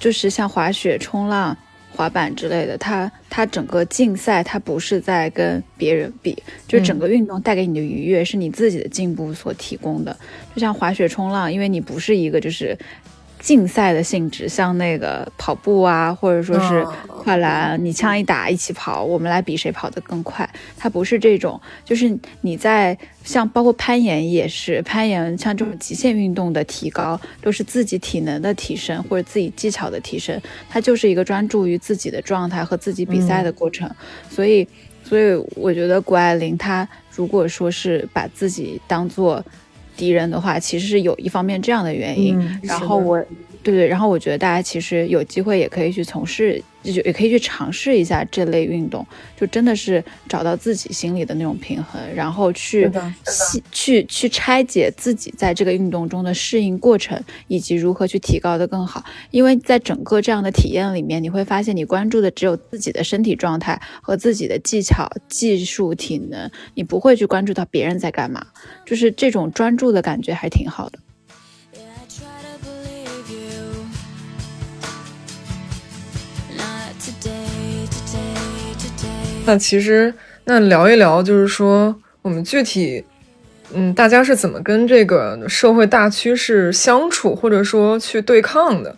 [0.00, 1.56] 就是像滑雪、冲浪。
[1.96, 6.36] 滑板之类的，它它整个竞赛，它不是在跟别人比，
[6.68, 10.16] 就整个运动带给你的愉悦是你自己的进步所提供的。
[10.54, 12.78] 就像滑雪、冲浪，因为你不是一个就是。
[13.38, 20.48] 竞赛的性质，像那个跑步啊，或者说是跨栏，你枪一打一起跑，我们来比谁跑得更快。
[20.76, 33.88] 它不是这种，就是你在像包括攀岩也是，攀岩像这种极限运动的提高，都是自己体能的提升或者自己技巧的提升，它就是一个专注于自己的状态和自己比赛的过程。
[34.28, 34.66] 所以，
[35.04, 39.44] 所以我觉得谷爱凌她如果说是把自己当做。
[39.96, 42.38] 敌人的话，其实是有一方面这样的原因。
[42.62, 43.24] 然后我，
[43.72, 46.62] 对对，然后我觉得大家其实有机会也可以去从事。
[46.84, 49.04] 就也可以去尝试一下这类运动，
[49.36, 52.88] 就真的是找到自己心里的那种平衡，然后去
[53.72, 59.04] 去去拆解自己在这个运动中的适应过程，以及如何去提高的更好。
[59.32, 68.46] 因为在整个这样的体验里面，你会发现你关注的只有自己的身体状态和自己的技巧、技术、体能，你不会去关注到别人在干嘛，
[68.84, 71.00] 就是这种专注的感觉还挺好的。
[79.46, 80.12] 那其实，
[80.46, 83.04] 那聊一聊，就是说我们具体，
[83.72, 88.96] 嗯，大家是怎么跟这个社会大趋势相处，或者说去对抗的？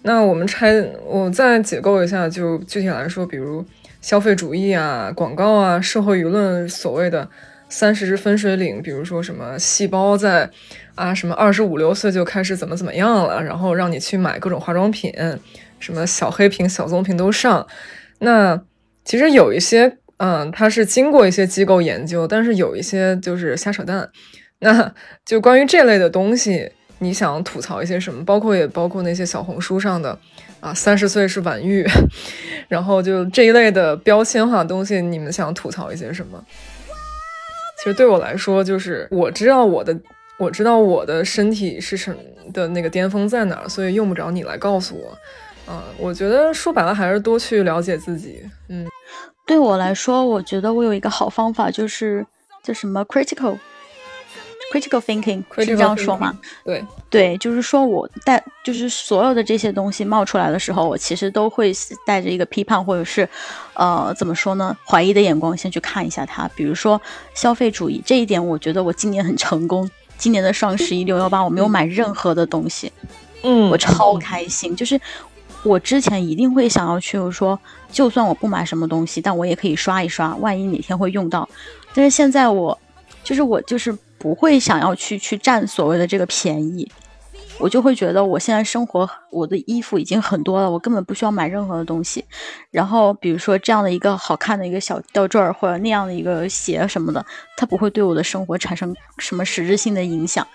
[0.00, 3.62] 那我们拆，我再解构一下，就具体来说，比如
[4.00, 7.28] 消费主义啊、广告啊、社会舆论所谓的
[7.68, 10.48] 三十分水岭，比如说什么细胞在
[10.94, 15.12] 啊什么二十五六岁就开始怎么怎么样了，然后让你去买各种化妆品，
[15.78, 17.66] 什么小黑瓶、小棕瓶都上，
[18.20, 18.62] 那。
[19.10, 24.08] 其实有一些，嗯，它是经过一些机构研究，但是有一些就是瞎扯淡。
[24.60, 24.94] 那
[25.26, 26.70] 就关于这类的东西，
[27.00, 28.24] 你想吐槽一些什么？
[28.24, 30.16] 包括也包括那些小红书上的
[30.60, 31.84] 啊，三十岁是晚育，
[32.70, 36.40] 然后就这一类的标签化东西，你们想吐槽一些什么？
[37.78, 39.98] 其实对我来说，就是我知道我的
[40.38, 42.16] 我知道我的身体是什么
[42.52, 45.18] 的那个巅峰在哪儿，所以用不着你来告诉我。
[45.66, 48.42] 啊，我觉得说白了还是多去了解自己。
[48.68, 48.84] 嗯，
[49.50, 52.24] 对我来说，我觉得我有一个好方法，就是
[52.62, 53.58] 叫什么 critical。
[54.72, 56.38] critical thinking 是这样说吗？
[56.64, 61.72] 对对，就是说我带，就是所有的这些东西冒出来的时候，我其实都会
[62.06, 63.28] 带着一个批判或者是，
[63.74, 66.48] 呃，怎么说呢，怀疑的眼光先去看一下它。
[66.54, 67.02] 比如说
[67.34, 69.90] 消费主义这一点，我觉得我今年很成功。
[70.16, 72.92] 今年的双十一六幺八，我没有买任何的东西，
[73.42, 74.76] 嗯，我超开心。
[74.76, 75.00] 就是
[75.62, 77.58] 我之前一定会想要去，说
[77.90, 81.48] 就算我不买什么东西，但我也可以刷一刷，万一哪天会用到。
[81.94, 82.78] 但是现在我，
[83.24, 83.96] 就是我就是。
[84.22, 86.86] 不会想要去去占所谓的这个便宜，
[87.60, 92.24] 我就会觉得我现在生活我的衣服已经很多了，我根本不需要买任何的东西。
[92.70, 97.24] 然后比如说这样的一个好看的一个小吊坠儿，或者那样的一个鞋什么的，
[97.56, 100.46] 它不会对我的生活产生什么实质性的影响。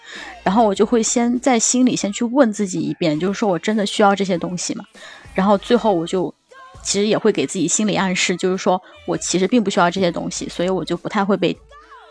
[0.43, 4.83] 然后我就会先在心里先去问自己一遍，就是说我真的需要这些东西吗？
[5.35, 6.33] 然后最后我就
[6.81, 11.55] 其实也会给自己心理暗示，就是说我其实并不需要这些东西，所以我就不太会被。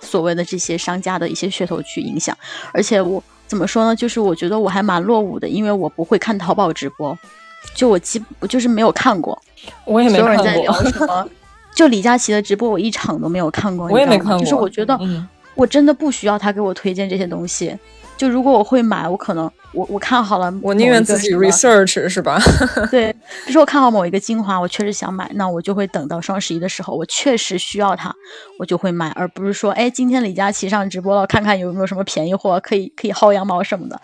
[0.00, 2.36] 所谓的这些商家的一些噱头去影响，
[2.74, 3.94] 而且我怎么说呢？
[3.94, 7.16] 就是我觉得我还蛮落伍的，因为我不会看淘宝直播，
[7.74, 9.40] 就我基我就是没有看过。
[9.84, 10.36] 我也没看过。
[10.36, 11.28] 所有人在聊什么？
[11.74, 13.88] 就李佳琦的直播，我一场都没有看过。
[13.88, 14.38] 我也没看过。
[14.38, 14.98] 就是我觉得，
[15.54, 17.76] 我真的不需要他给我推荐这些东西。
[18.16, 22.38] 就如果我会买，我可能我我看好了，我宁愿自己 research 是吧？
[22.90, 28.14] 对，比如说我看好某一个精华，我确实想买，那我就会等到双十一的时候，我确实需要它，
[28.58, 34.00] 我就会买，而不是说，哎，今天李佳琦上直播了，看看有没有什么便宜货可以 可以薅羊毛什么的。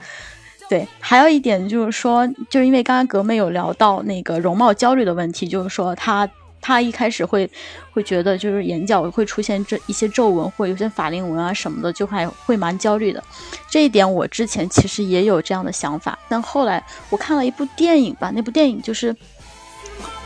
[0.69, 6.29] 对，还有一点就是说，就是因为刚刚格妹有聊到那个容貌焦虑的问题，就是说她。
[6.61, 7.49] 他一开始会
[7.93, 13.23] 会觉得就是眼角会出现这一些皱纹或有些法令纹啊什么的，就还会蛮焦虑的。
[13.71, 19.17] 这一点我之前其实也有这样的想法，但后来我看了一部电影吧，那部电影就是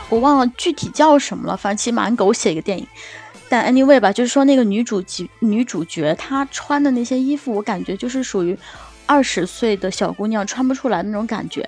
[0.09, 2.85] 我忘了具体叫什么了，反正其实蛮狗血一个电影。
[3.47, 8.57] 但 anyway 吧，就是说那个女主角女主角她穿的那些衣服，我感觉就是属于
[9.05, 11.67] 二十岁的小姑娘穿不出来那种感觉，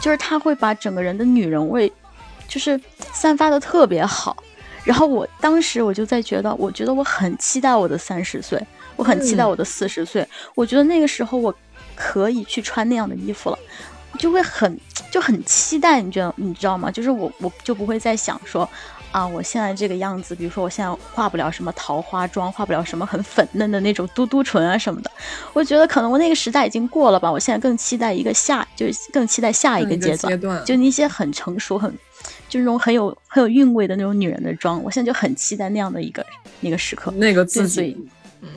[0.00, 1.92] 就是她会把整个人的女人味。
[2.50, 2.78] 就是
[3.12, 4.36] 散发的特别好，
[4.84, 8.60] 然后我当时我就在觉得，我觉得我很期待我的三十岁，
[8.96, 11.54] 我很期待我的四十岁，我觉得那个时候我
[11.94, 13.58] 可以去穿那样的衣服了，
[14.18, 14.78] 就会很
[15.12, 16.90] 就很期待，你觉得你知道吗？
[16.90, 18.68] 就是我我就不会再想说。
[19.12, 25.10] 啊，我现在这个样子，比如说我现在化不了什么桃花妆，化不了什么很粉嫩的那种嘟嘟唇啊什么的，
[25.52, 27.28] 我觉得可能我那个时代已经过了吧。
[27.28, 31.92] 我现在更期待一个下，就是更期待下一个阶段，就那些很成熟、很
[32.48, 36.24] 就那种很有很有韵味的那种女人的妆，我现在就很期待那样的一个
[36.60, 37.96] 那个时刻，那个自己，
[38.40, 38.48] 嗯。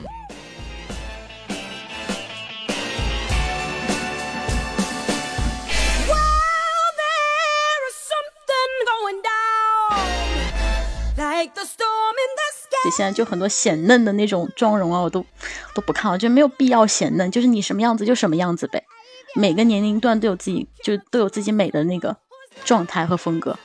[12.84, 15.24] 就现在就很多显嫩的那种妆容啊，我都
[15.74, 18.84] 都不看，我觉得没有必要显嫩，就是你什么样子就什么样子呗。
[19.34, 22.14] 每个年龄段都有自己，就都有自己美的那个
[22.64, 23.56] 状态和风格。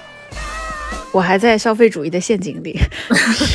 [1.12, 2.78] 我还在消费主义的陷阱里，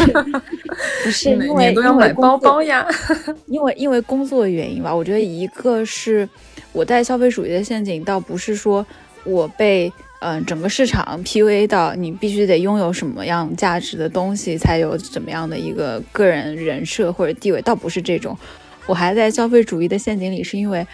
[1.03, 2.85] 不是因为都要买包包呀，
[3.47, 4.93] 因为因为工作原因吧。
[4.93, 6.27] 我觉得一个是
[6.71, 8.85] 我在消费主义的陷阱，倒不是说
[9.23, 9.91] 我被。
[10.23, 18.37] 嗯，整个市场 PUA 到你必须得拥有什么样价值的东西，才有怎么样的一个个人人设或者地位，倒不是这种。
[18.85, 20.85] 我还在消费主义的陷阱里，是因为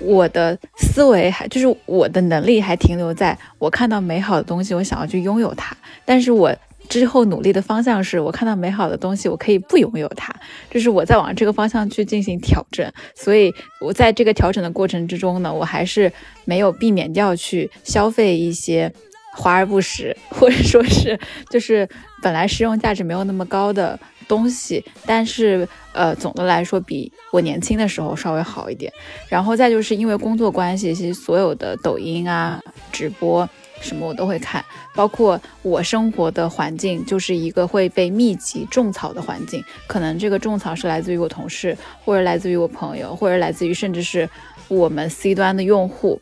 [0.00, 6.54] 我的思维还就是我的能力还停留在我看到美好的东西，我想要去拥有它，但是我。
[6.88, 10.34] 之后努力的方向是我看到美好的东西，我可以不拥有它，
[10.68, 12.92] 就是我在往这个方向去进行调整。
[13.14, 16.12] 所以，我在这个调整的过程之中呢，我还是
[16.44, 18.92] 没有避免掉去消费一些
[19.36, 21.16] 华而不实，或者说是
[21.48, 21.88] 就是
[22.20, 23.96] 本来实用价值没有那么高的
[24.30, 24.84] 东西。
[25.04, 28.92] 但是，呃，总的来说比我年轻的时候稍微好一点。
[29.28, 32.62] 然后再就是因为工作关系，其实所有的抖音啊、
[32.92, 33.48] 直播。
[33.82, 34.62] 什么我都会看，
[34.94, 44.28] 包括我生活的环境就是一个会被密集种草的环境，可能这个种草是来自于我同事，或者来自于我朋友，或者来自于甚至是
[44.68, 46.20] 我们 C 端的用户，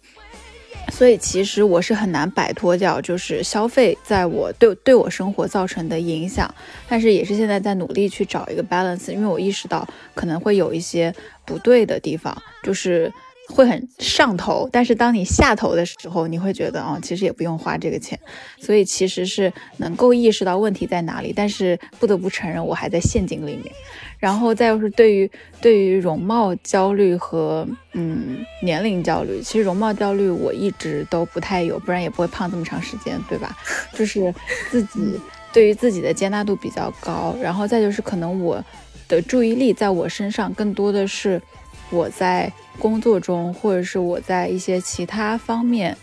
[0.91, 6.53] 所以其实我是很难摆脱掉就是消费在我对对我生活造成的影响，
[6.89, 13.13] 但是也是现在在努力去找一个 balance，因为我意识到可能会有一些不对的地方，就是。
[13.49, 18.19] 会很上头，但是当你下头的时候，你会觉得哦，其实也不用花这个钱，
[18.61, 23.75] 所以其实是能够意识到问题在哪里，但是不得不承认我还在陷阱里面。
[24.19, 25.31] 然后再就是对于
[25.61, 33.57] 对于容貌焦虑和嗯年龄焦虑，其实容貌焦虑我一直都不太有，不然也不会胖这么长时间，对吧？
[33.95, 34.35] 就是
[34.71, 35.19] 自己
[35.53, 38.63] 对于自己的接纳度比较高，然后再就是可能我
[39.07, 41.41] 的注意力在我身上更多的是
[41.91, 45.97] 我在工作中，或者是我在一些其他方面，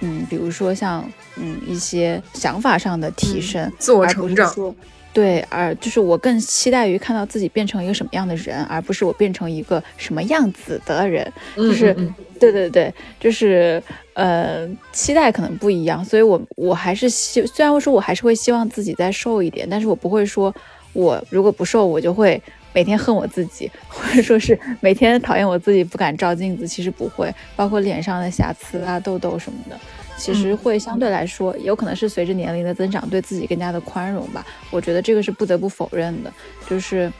[0.00, 1.04] 嗯，比如说像
[1.36, 4.74] 嗯一些想法上的提升，自我成长。
[5.12, 11.32] 对，而就是我更期待于看到自己变成一个什么样的人，而不是我变成一个什么样子的人。
[11.56, 11.94] 就是，
[12.38, 13.82] 对对对，就是
[14.12, 16.04] 呃，期待可能不一样。
[16.04, 20.54] 所以，我我还是希，虽然我说我还是会希望自己再瘦一点，但是我不会说，
[20.92, 22.38] 我如果不瘦，我就会
[22.76, 26.68] 每天恨我自己， 或者说是每天讨厌我自己，不敢照镜子。
[26.68, 29.80] 其实不会，包括脸上的瑕疵啊、痘痘什么的。
[30.18, 34.44] 其实会相对来说，有可能是随着年龄的增长，对自己更加的宽容吧。
[34.70, 36.30] 我觉得这个是不得不否认的，
[36.68, 37.10] 就是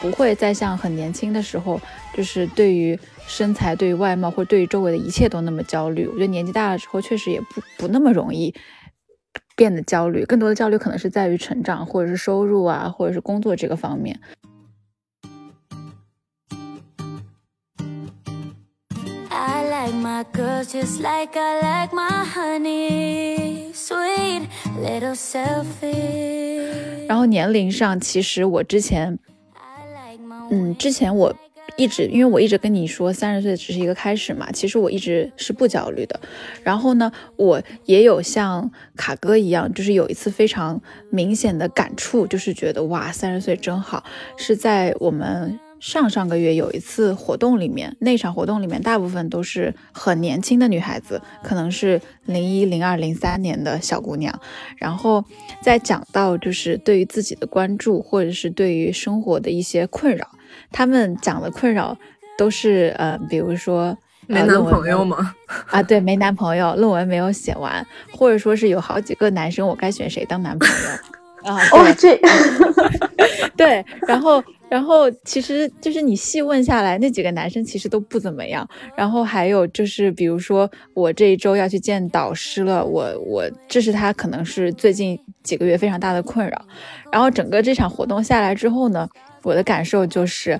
[0.00, 1.78] 不会再像很年轻的时候，
[2.14, 6.06] 就是对于身材、对于外貌或者对于周围的一切都那么焦虑。
[6.06, 8.54] 我觉得年纪大了之后，确实也不不那么容易
[9.54, 14.18] 变得焦虑，更多的焦虑可能是在于成长，或者是收入啊，或者是工作这个方面。
[19.82, 24.46] Like my girls just like I like my honey, sweet
[24.80, 27.06] little selfish.
[27.08, 29.18] 然后年龄上，其实我之前，
[30.50, 31.34] 嗯，之前我
[31.76, 36.20] 一直，因为我一直跟你说三十岁只是一个开始嘛，其实我一直是不焦虑的。
[36.62, 40.80] 然后呢，我也有像卡哥一样，就是有一次非常
[41.10, 44.04] 明显的感触，就是觉得哇，三十岁真好，
[44.36, 45.58] 是在我们。
[45.82, 54.32] 上上个月有一次活动里面，那场活动里面大部分都是很年轻的女孩子，可能是零一、零二、零三年的小姑娘。
[54.76, 55.24] 然后
[55.60, 60.28] 在讲到就是对于自己的关注，或者是对于生活的一些困扰，
[60.70, 61.98] 他们讲的困扰
[62.38, 65.34] 都是呃，比如说没男朋友吗？
[65.68, 70.74] 啊，对，没男朋友，论文没有写完，或者说是有好几个男生，我该选谁当男朋友
[71.44, 71.58] 啊？
[71.72, 72.18] 哦，这，
[73.56, 74.42] 对，然后。
[74.72, 78.66] 然后其实就是你细问下来，那几个男生其实都不怎么样。
[78.96, 86.64] 然后还有就是，比如说我这一周要去见导师了，我我这是他可能是最近几个月非常大的困扰。
[87.12, 89.06] 然后整个这场活动下来之后呢，
[89.42, 90.58] 我的感受就是，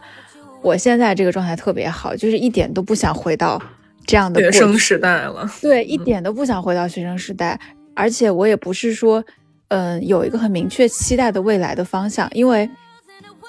[0.61, 3.59] 我现在这个状态特别好，就是一点都不想回到
[4.05, 5.51] 这样的学生时代了。
[5.62, 7.59] 对，一点都不想回到学生时代，
[7.95, 9.24] 而且我也不是说，
[9.73, 12.68] 嗯，有一个很明确期待的未来的方向，因为。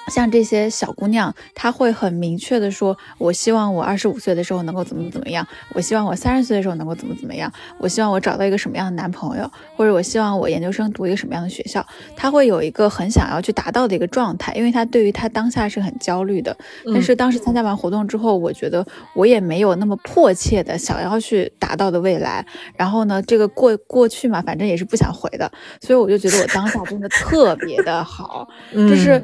[0.07, 11.85] 像这些小姑娘，她会很明确的说：“我希望我二十五岁的时候能够怎么怎么样，我希望我三十岁的时候能够怎么怎么样，我希望我找到一个什么样的男朋友，或者我希望我研究生读一个什么样的学校。”
[12.15, 16.55] 她会有一个很想要去达到的一个状态，因为她对于她当下是很焦虑的。
[16.93, 18.85] 但是当时参加完活动之后，我觉得
[19.15, 22.45] 我也没有那么迫切的想要去达到的未来。
[22.75, 25.51] 然后呢，这个过过去嘛，反正也是不想回的，
[25.81, 29.23] 所以我就觉得我当下真的特别的好，就是。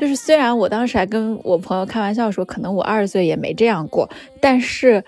[0.00, 4.08] 就是虽然我当时还跟我朋友开玩笑说，可能我二十岁也没这样过，
[4.40, 5.04] 但是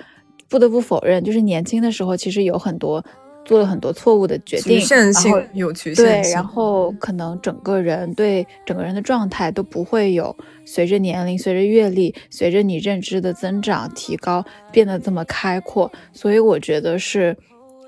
[0.50, 3.02] 不得不否认，就是年轻的时候其实有很多
[3.44, 10.36] 做了很多错误的决定，然后有局限对，然后可能整个人对整个人的状态都不会有
[10.66, 17.34] 随着年龄、随着阅历、随着你认知的增长提高变得这么开阔，所以我觉得是，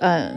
[0.01, 0.35] 嗯。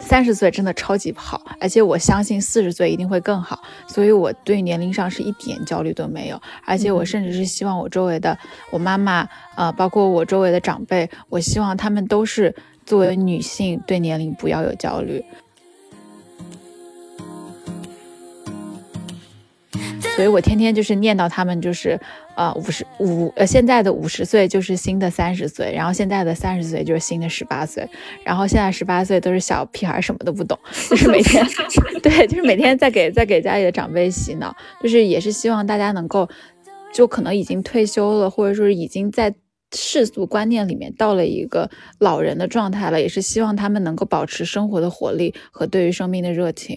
[0.00, 8.36] 三十岁真的超级好，而且我相信四十岁一定会更好，所以我对年龄上是一点焦虑都没有，而且我甚至是希望我周围的
[8.70, 12.52] 我妈妈，呃，包括我周围的长辈，我希望他们都是
[12.84, 15.24] 作为女性对年龄不要有焦虑。
[20.20, 21.98] 所以我天天就是念叨他们，就是
[22.36, 27.88] 呃五十五呃现在的五十岁就是新的三十岁，然后现在的三十岁就是新的十八岁，
[28.22, 30.58] 然后现在十八岁都是小屁孩，什么都不懂，
[30.90, 31.42] 就是每天
[32.04, 36.28] 对，就是每天在给在给家里的长辈洗脑，就是也是希望大家能够，
[36.92, 39.34] 就可能已经退休了，或者说已经在
[39.74, 46.76] 世俗观念里面到了一个老人的状态了，也是希望他们能够保持生活的活力和对于生命的热情。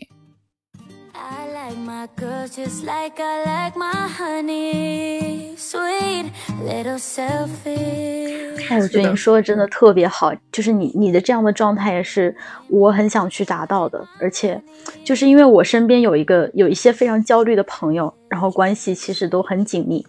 [8.70, 12.36] 哎，我觉得你说的真的特别好，就是你你的这样的状态也是
[12.68, 14.62] 我很想去达到的，而且
[15.06, 20.06] 就是因为我身边有一个有一些非常焦虑的朋友，然后关系其实都很紧密，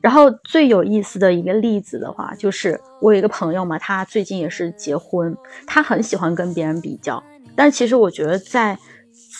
[0.00, 5.36] 然后最有意思的一个例子的话，就是我有一个朋友嘛，他最近也是结婚，
[5.68, 7.22] 他很喜欢跟别人比较，
[7.54, 8.76] 但其实我觉得在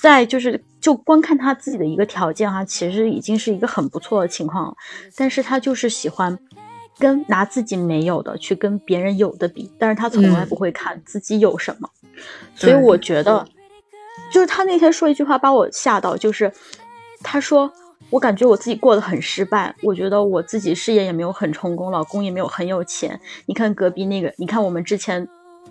[0.01, 4.75] 在就是就光看他自己的一个条件哈，其实已经是一个很不错的情况了，
[5.17, 6.39] 但是他就是喜欢
[6.99, 11.89] 跟拿自己没有的去跟别人有的比，但是他从来不会看自己有什么，
[12.55, 13.47] 所以我觉得，
[14.33, 16.53] 就是他那天说一句话把我吓到，就是
[17.23, 17.73] 他说。
[18.09, 23.21] 我感觉我自己过得很失败，我觉得我自己事业也没有很成功，老公也没有很有钱。
[23.47, 25.29] 你看隔壁那个，你看我们之前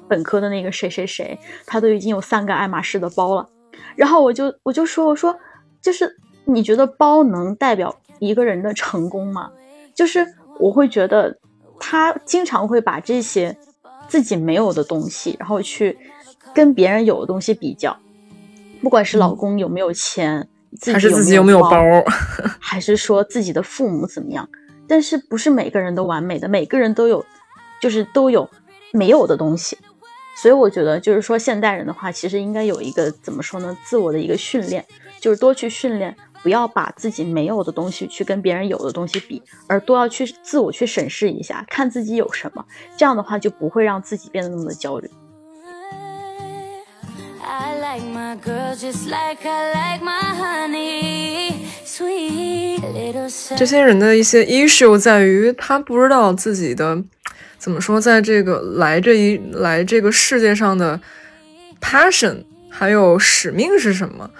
[0.07, 3.49] 本科的那个谁谁谁，他都已经有三个爱马仕的包了。
[3.95, 5.35] 然后我就我就说我说，
[5.81, 6.15] 就是
[6.45, 9.51] 你觉得包能代表一个人的成功吗？
[9.93, 10.25] 就是
[10.59, 11.37] 我会觉得
[11.79, 13.57] 他经常会把这些
[14.07, 15.97] 自己没有的东西，然后去
[16.53, 17.97] 跟别人有的东西比较，
[18.81, 20.47] 不管是老公有没有钱。
[20.93, 21.81] 还是自己有没有包，
[22.59, 24.47] 还是说自己的父母怎么样？
[24.87, 27.25] 但是不是每个人都完美的，每个人都有，
[27.81, 28.47] 就是都有
[28.93, 29.75] 没有的东西。
[30.41, 33.77] 所以我觉得，就是说现代人的话，其实应该有一个怎么说呢？
[33.83, 34.85] 自我的一个训练，
[35.19, 42.63] 就是多去训练，不要把自己没有的东西去跟别人有的东西比，而多要去自我去审视一下，看自己有什么。
[42.95, 45.09] 这样的话就不会让自己变得那么的焦虑。
[53.57, 57.03] 这些人的一些 issue 在于，他不知道自己的
[57.59, 60.99] 怎么说，在这个来这一来这个世界上的
[61.81, 64.31] passion 还有使命是什么？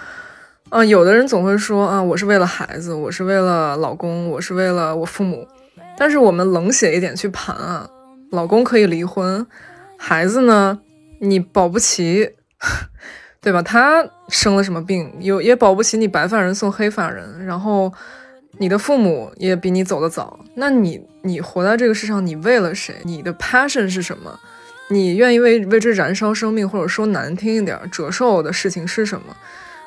[0.69, 5.47] 啊，有的人总会说啊，我是为了孩子，我是为了老公，我是为了我父母。
[5.97, 7.89] 但是我们冷血一点去盘啊，
[8.31, 9.45] 老公可以离婚，
[9.97, 10.79] 孩子呢，
[11.19, 12.35] 你保不齐。
[13.41, 13.61] 对吧？
[13.61, 17.45] 他生了什么病，有也保不齐你白发人送黑发人。
[17.45, 17.89] 然后
[18.59, 22.93] 你的父母也比你走得早，那你你活在这个世上，你为了谁？
[23.03, 24.39] 你的 passion 是什么？
[24.89, 29.35] 你愿意为为之燃烧生命，或者说难听一点，折寿的事情是什么？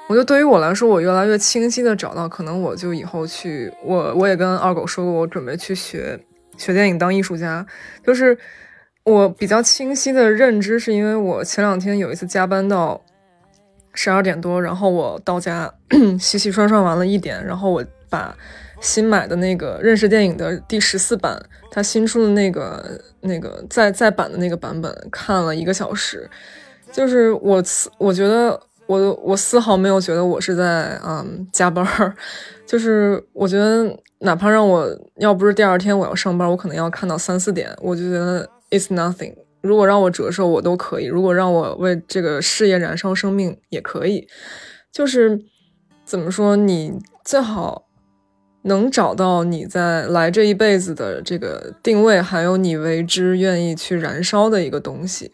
[0.08, 6.18] 我觉得对于我来说，我越来越清晰的找到，可能我就以后去，我我也跟二狗说过，我准备去学
[6.56, 7.64] 学电影当艺术家。
[8.04, 8.36] 就是
[9.04, 13.00] 我比较清晰的认知，是因为我前两天有一次加班到。
[13.94, 15.70] 十二点多，然后我到家
[16.18, 18.34] 洗洗涮涮完了一点，然后我把
[18.82, 26.28] 新买的那个认识电影的第十四版，它新出的那个那个再再版的那个版本看了一个小时，
[26.92, 27.62] 就是我
[27.96, 32.14] 我觉得我我丝毫没有觉得我是在嗯加班儿，
[32.66, 39.34] 就是我觉得哪怕让我要不是第二天我要上班，我可能要看到三四点，我就觉得 it's nothing。
[39.60, 44.26] 如果让我折寿，我都可以；如果让我为这个事业燃烧生命，也可以。
[44.90, 45.40] 就是
[46.04, 47.86] 怎么说，你最好
[48.62, 55.32] 能找到你在来这一辈子的这个定位，还有你为之愿意去燃烧的一个东西。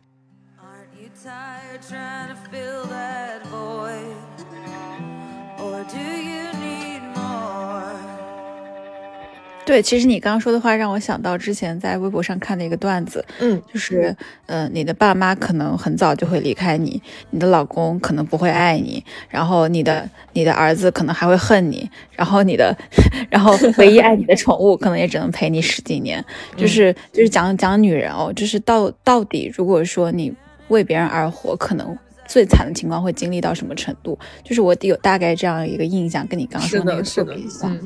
[9.69, 14.17] 对，其实你刚刚说的话让我想到之前在微博上看的一个段子，嗯，就是，
[14.47, 22.75] 嗯，你的爸妈可能很早就会离开你，你的老公可能不会爱你，然后你的你的儿子可能还会恨你，然后你的，
[23.29, 26.25] 然后唯一爱你的宠物可能也只能陪你十几年，
[26.57, 30.35] 就是就是讲讲女人哦，就是到到底如果说你
[30.69, 31.95] 为别人而活，可能
[32.27, 34.19] 最惨的情况会经历到什么程度？
[34.43, 37.79] 就是我有大概这样一个印象，跟你刚刚说的那个特别像。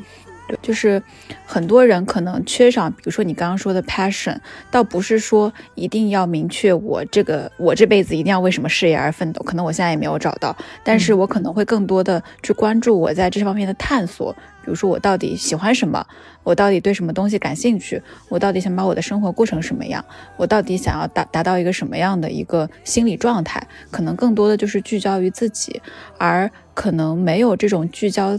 [0.60, 1.02] 就是
[1.46, 4.36] 很多人可能缺少，比如说你刚刚说的 passion，
[4.70, 16.04] 倒不是说一定要明确我这个我这辈子一定要为什么事业而奋斗，可能我现在也没有找到，但是我可能会更多的去关注我在这方面的探索，比如说我到底喜欢什么，
[16.42, 20.04] 我到底对什么东西感兴趣，我到底想把我的生活过成什么样，
[20.36, 25.80] 我到底想要达达到一个什么样的一个心理状态，可能更多的就是聚焦于自己，
[26.18, 28.38] 而可能没有这种聚焦。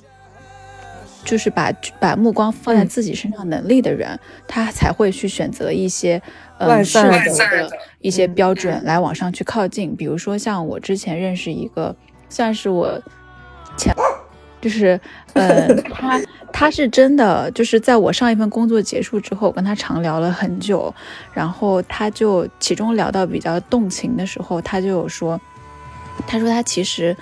[1.26, 6.21] 就是把把目光放在自己身上能力的人，他才会去选择一些
[6.57, 7.69] 嗯适合的
[7.99, 9.95] 一些标准来往上去靠近。
[9.95, 11.95] 比如说像我之前认识一个，
[12.30, 13.01] 算是我
[13.78, 13.93] 前，
[14.61, 14.99] 就是
[15.34, 16.21] 呃 他
[16.51, 20.93] 他是真的就是在我上一份工作结束之后，跟他长聊了很久，
[21.34, 25.39] 然后他就其中聊到比较动情的时候，他就有说，
[26.28, 27.15] 他说他其实。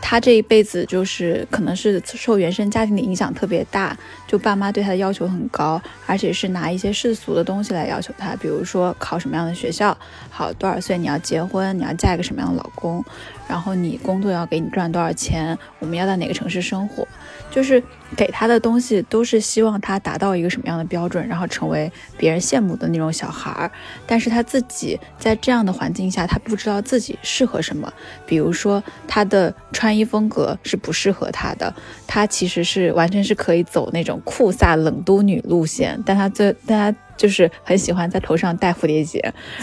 [0.00, 3.96] 他这一辈子就是可能是受原生家庭的影响特别大，
[4.26, 9.96] 就爸妈对他的要求很高，而且是拿一些世俗的东西来要求他，比如说考什么样的学校，
[10.30, 13.04] 好多少岁你要结婚，你要嫁一个什么样的老公，
[13.48, 17.06] 然后你工作要给你赚多少钱，我们要在哪个城市生活，
[17.50, 17.82] 就是
[18.16, 23.70] 给他的东西都是希望他达到一个什么样的标准，然后成为别人羡慕的那种小孩儿。
[24.06, 27.92] 但是他自己在这样的环境下，他不知道自己适合什么。
[28.26, 31.72] 比如说他的穿衣风格是不适合他的，
[32.06, 39.20] 他其实是完全是可以走那种酷飒冷都女路线，但她最大家就是很喜欢在头上戴蝴蝶结，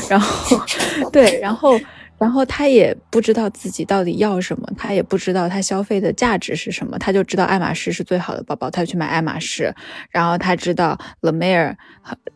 [0.10, 0.60] 然后
[1.12, 1.80] 对，然后。
[2.20, 9.74] 然后她也不知道自己到底要什么，她也不知道她消费的价值是什么，她就知道爱马仕是最好的包包，她就去买爱马仕。
[10.10, 11.76] 然后她知道 La Mer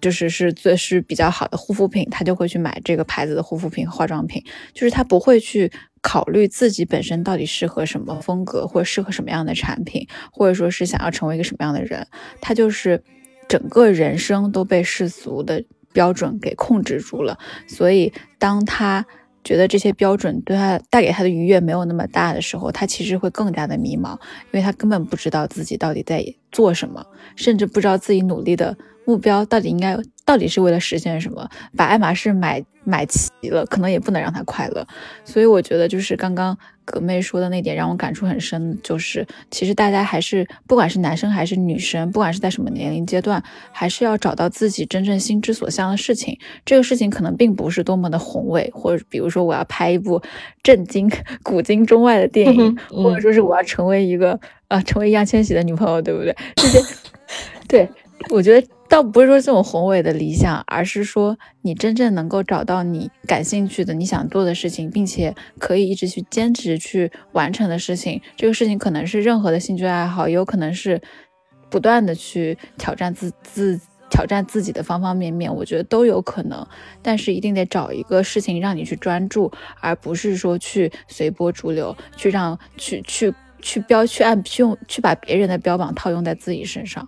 [0.01, 4.43] 就是是最是比较好的护肤品，她就会去买这个牌子的护肤品、化妆品。
[4.74, 5.72] 就是她不会去
[6.08, 12.08] 考虑自己本身到底适合什么风格，或者适合什么样的产品，或者说是想要成为一个什么样的人。
[12.39, 13.03] 他就是
[13.49, 17.38] 整个人生都被世俗的标准给控制住了。
[17.68, 19.05] 所以当他
[19.43, 27.05] 觉得这些标准对他带给他的愉悦没有那么大的时候，他其实会更加的迷茫，因为他根本不知道自己到底在做什么，
[27.36, 28.78] 甚至不知道自己努力的
[29.08, 31.49] 目标到底应该到底是为了实现什么。
[31.76, 34.86] 把爱马仕买买齐了，可能也不能让他快乐。
[35.26, 36.55] 所以我觉得就是刚刚。
[36.89, 43.43] 葛妹说的那点让我感触很深，就是其实大家还是不管是男生还是女生，不管是在什么年龄阶段，
[43.74, 46.39] 还是要找到自己真正心之所向的事情。
[46.64, 50.22] 这个事情可能并不是多么的宏伟，或者比如说我要拍一部
[50.64, 51.12] 震惊
[51.43, 54.39] 古今中外的电影，或者说是我要成为一个
[54.70, 56.34] 呃成为易烊千玺的女朋友，对不对？
[56.55, 56.82] 这些，
[57.68, 57.89] 对
[58.30, 58.66] 我觉得。
[58.90, 68.22] 倒不是说这种宏伟的理想，而是说你真正能够找到你感兴趣的、你想做的事情，并且可以一直去坚持去完成的事情。
[68.36, 71.02] 这个事情可能是任何的兴趣爱好，也有可能是
[71.70, 73.80] 不断的去挑战自自
[74.10, 75.54] 挑战自己的方方面面。
[75.54, 76.66] 我觉得都有可能，
[77.02, 87.08] 但是一定得找一个事情让你去专注，而不是说去随波逐流，去让去去去标去按去用去把别人的标榜套用在自己身上。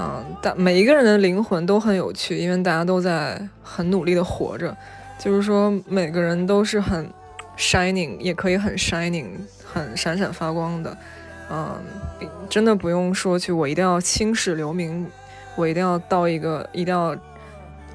[0.00, 4.76] 嗯，但每一个人的灵魂都很有趣，因为大家都在很努力的活着。
[5.18, 7.10] 就是说，每个人都是很
[7.56, 9.26] shining，也可以很 shining，
[9.64, 10.96] 很闪闪发光的。
[11.50, 11.74] 嗯，
[12.48, 15.04] 真的不用说去，我一定要青史留名，
[15.56, 17.16] 我一定要到一个，一定要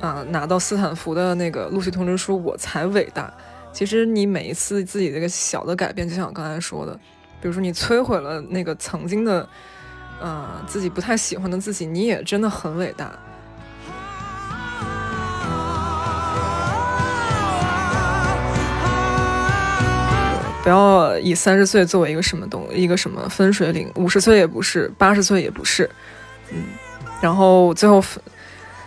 [0.02, 3.34] 啊拿到斯坦福的那个录取通知书，我才伟大。
[3.72, 6.94] 其实你每一次自己这个小的改变，就像我刚才说的，
[7.42, 9.48] 比如说你摧毁了那个曾经的。
[10.22, 13.12] 嗯，自己不太喜欢的自己，你也真的很伟大。
[20.64, 25.90] 不要以三十岁作为一个什么东一个什么分水岭，五十岁也不是，八十岁也不是。
[26.54, 26.64] 嗯，
[27.22, 28.02] 然后最后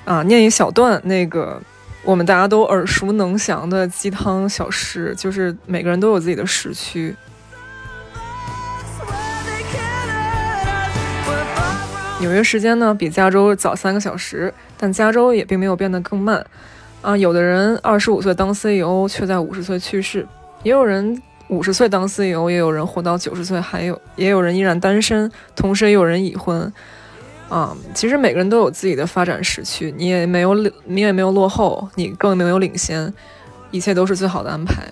[0.06, 1.60] 啊，念一小段那个
[2.02, 7.14] 我们大家都耳熟能详的鸡汤小诗，就是每个人都有自己的时区。
[12.18, 16.44] 纽约时间呢比加州早三个小时，但加州也并没有变得更慢。
[17.02, 20.22] 啊，有的人二十五岁当 CEO，却在五十岁去世；
[20.62, 26.72] 也有人五十岁当 CEO，也有人活到九十岁，还有也有人依然单身，同时也有人已婚。
[27.48, 33.12] 啊，其实每个人都有自己的发展时区，你也没有领你也没有落后，你更没有领先，
[33.70, 34.88] 一切都是最好的安排。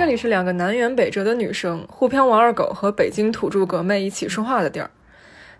[0.00, 4.90] 这里是两个南辕北辙的女生，沪漂王二狗和北京土著葛妹一起说话的地儿。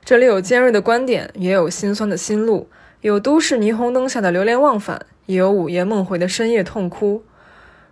[0.03, 2.67] 这里有尖锐的观点，也有心酸的心路；
[3.03, 7.23] 有都市霓虹灯下的流连忘返，也有午夜梦回的深夜痛哭。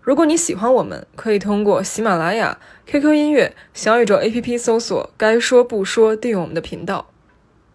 [0.00, 7.10] 如果你喜欢我们，可以通过喜马拉雅、QQ 音乐、小宇宙 APP 搜索“该说不说”，订阅我们的频道。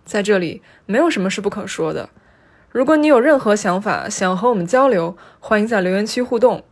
[0.04, 2.10] 在这里，没有什么是不可说的。
[2.72, 6.64] 如果你有任何想法想和我们交流，欢迎在留言区互动。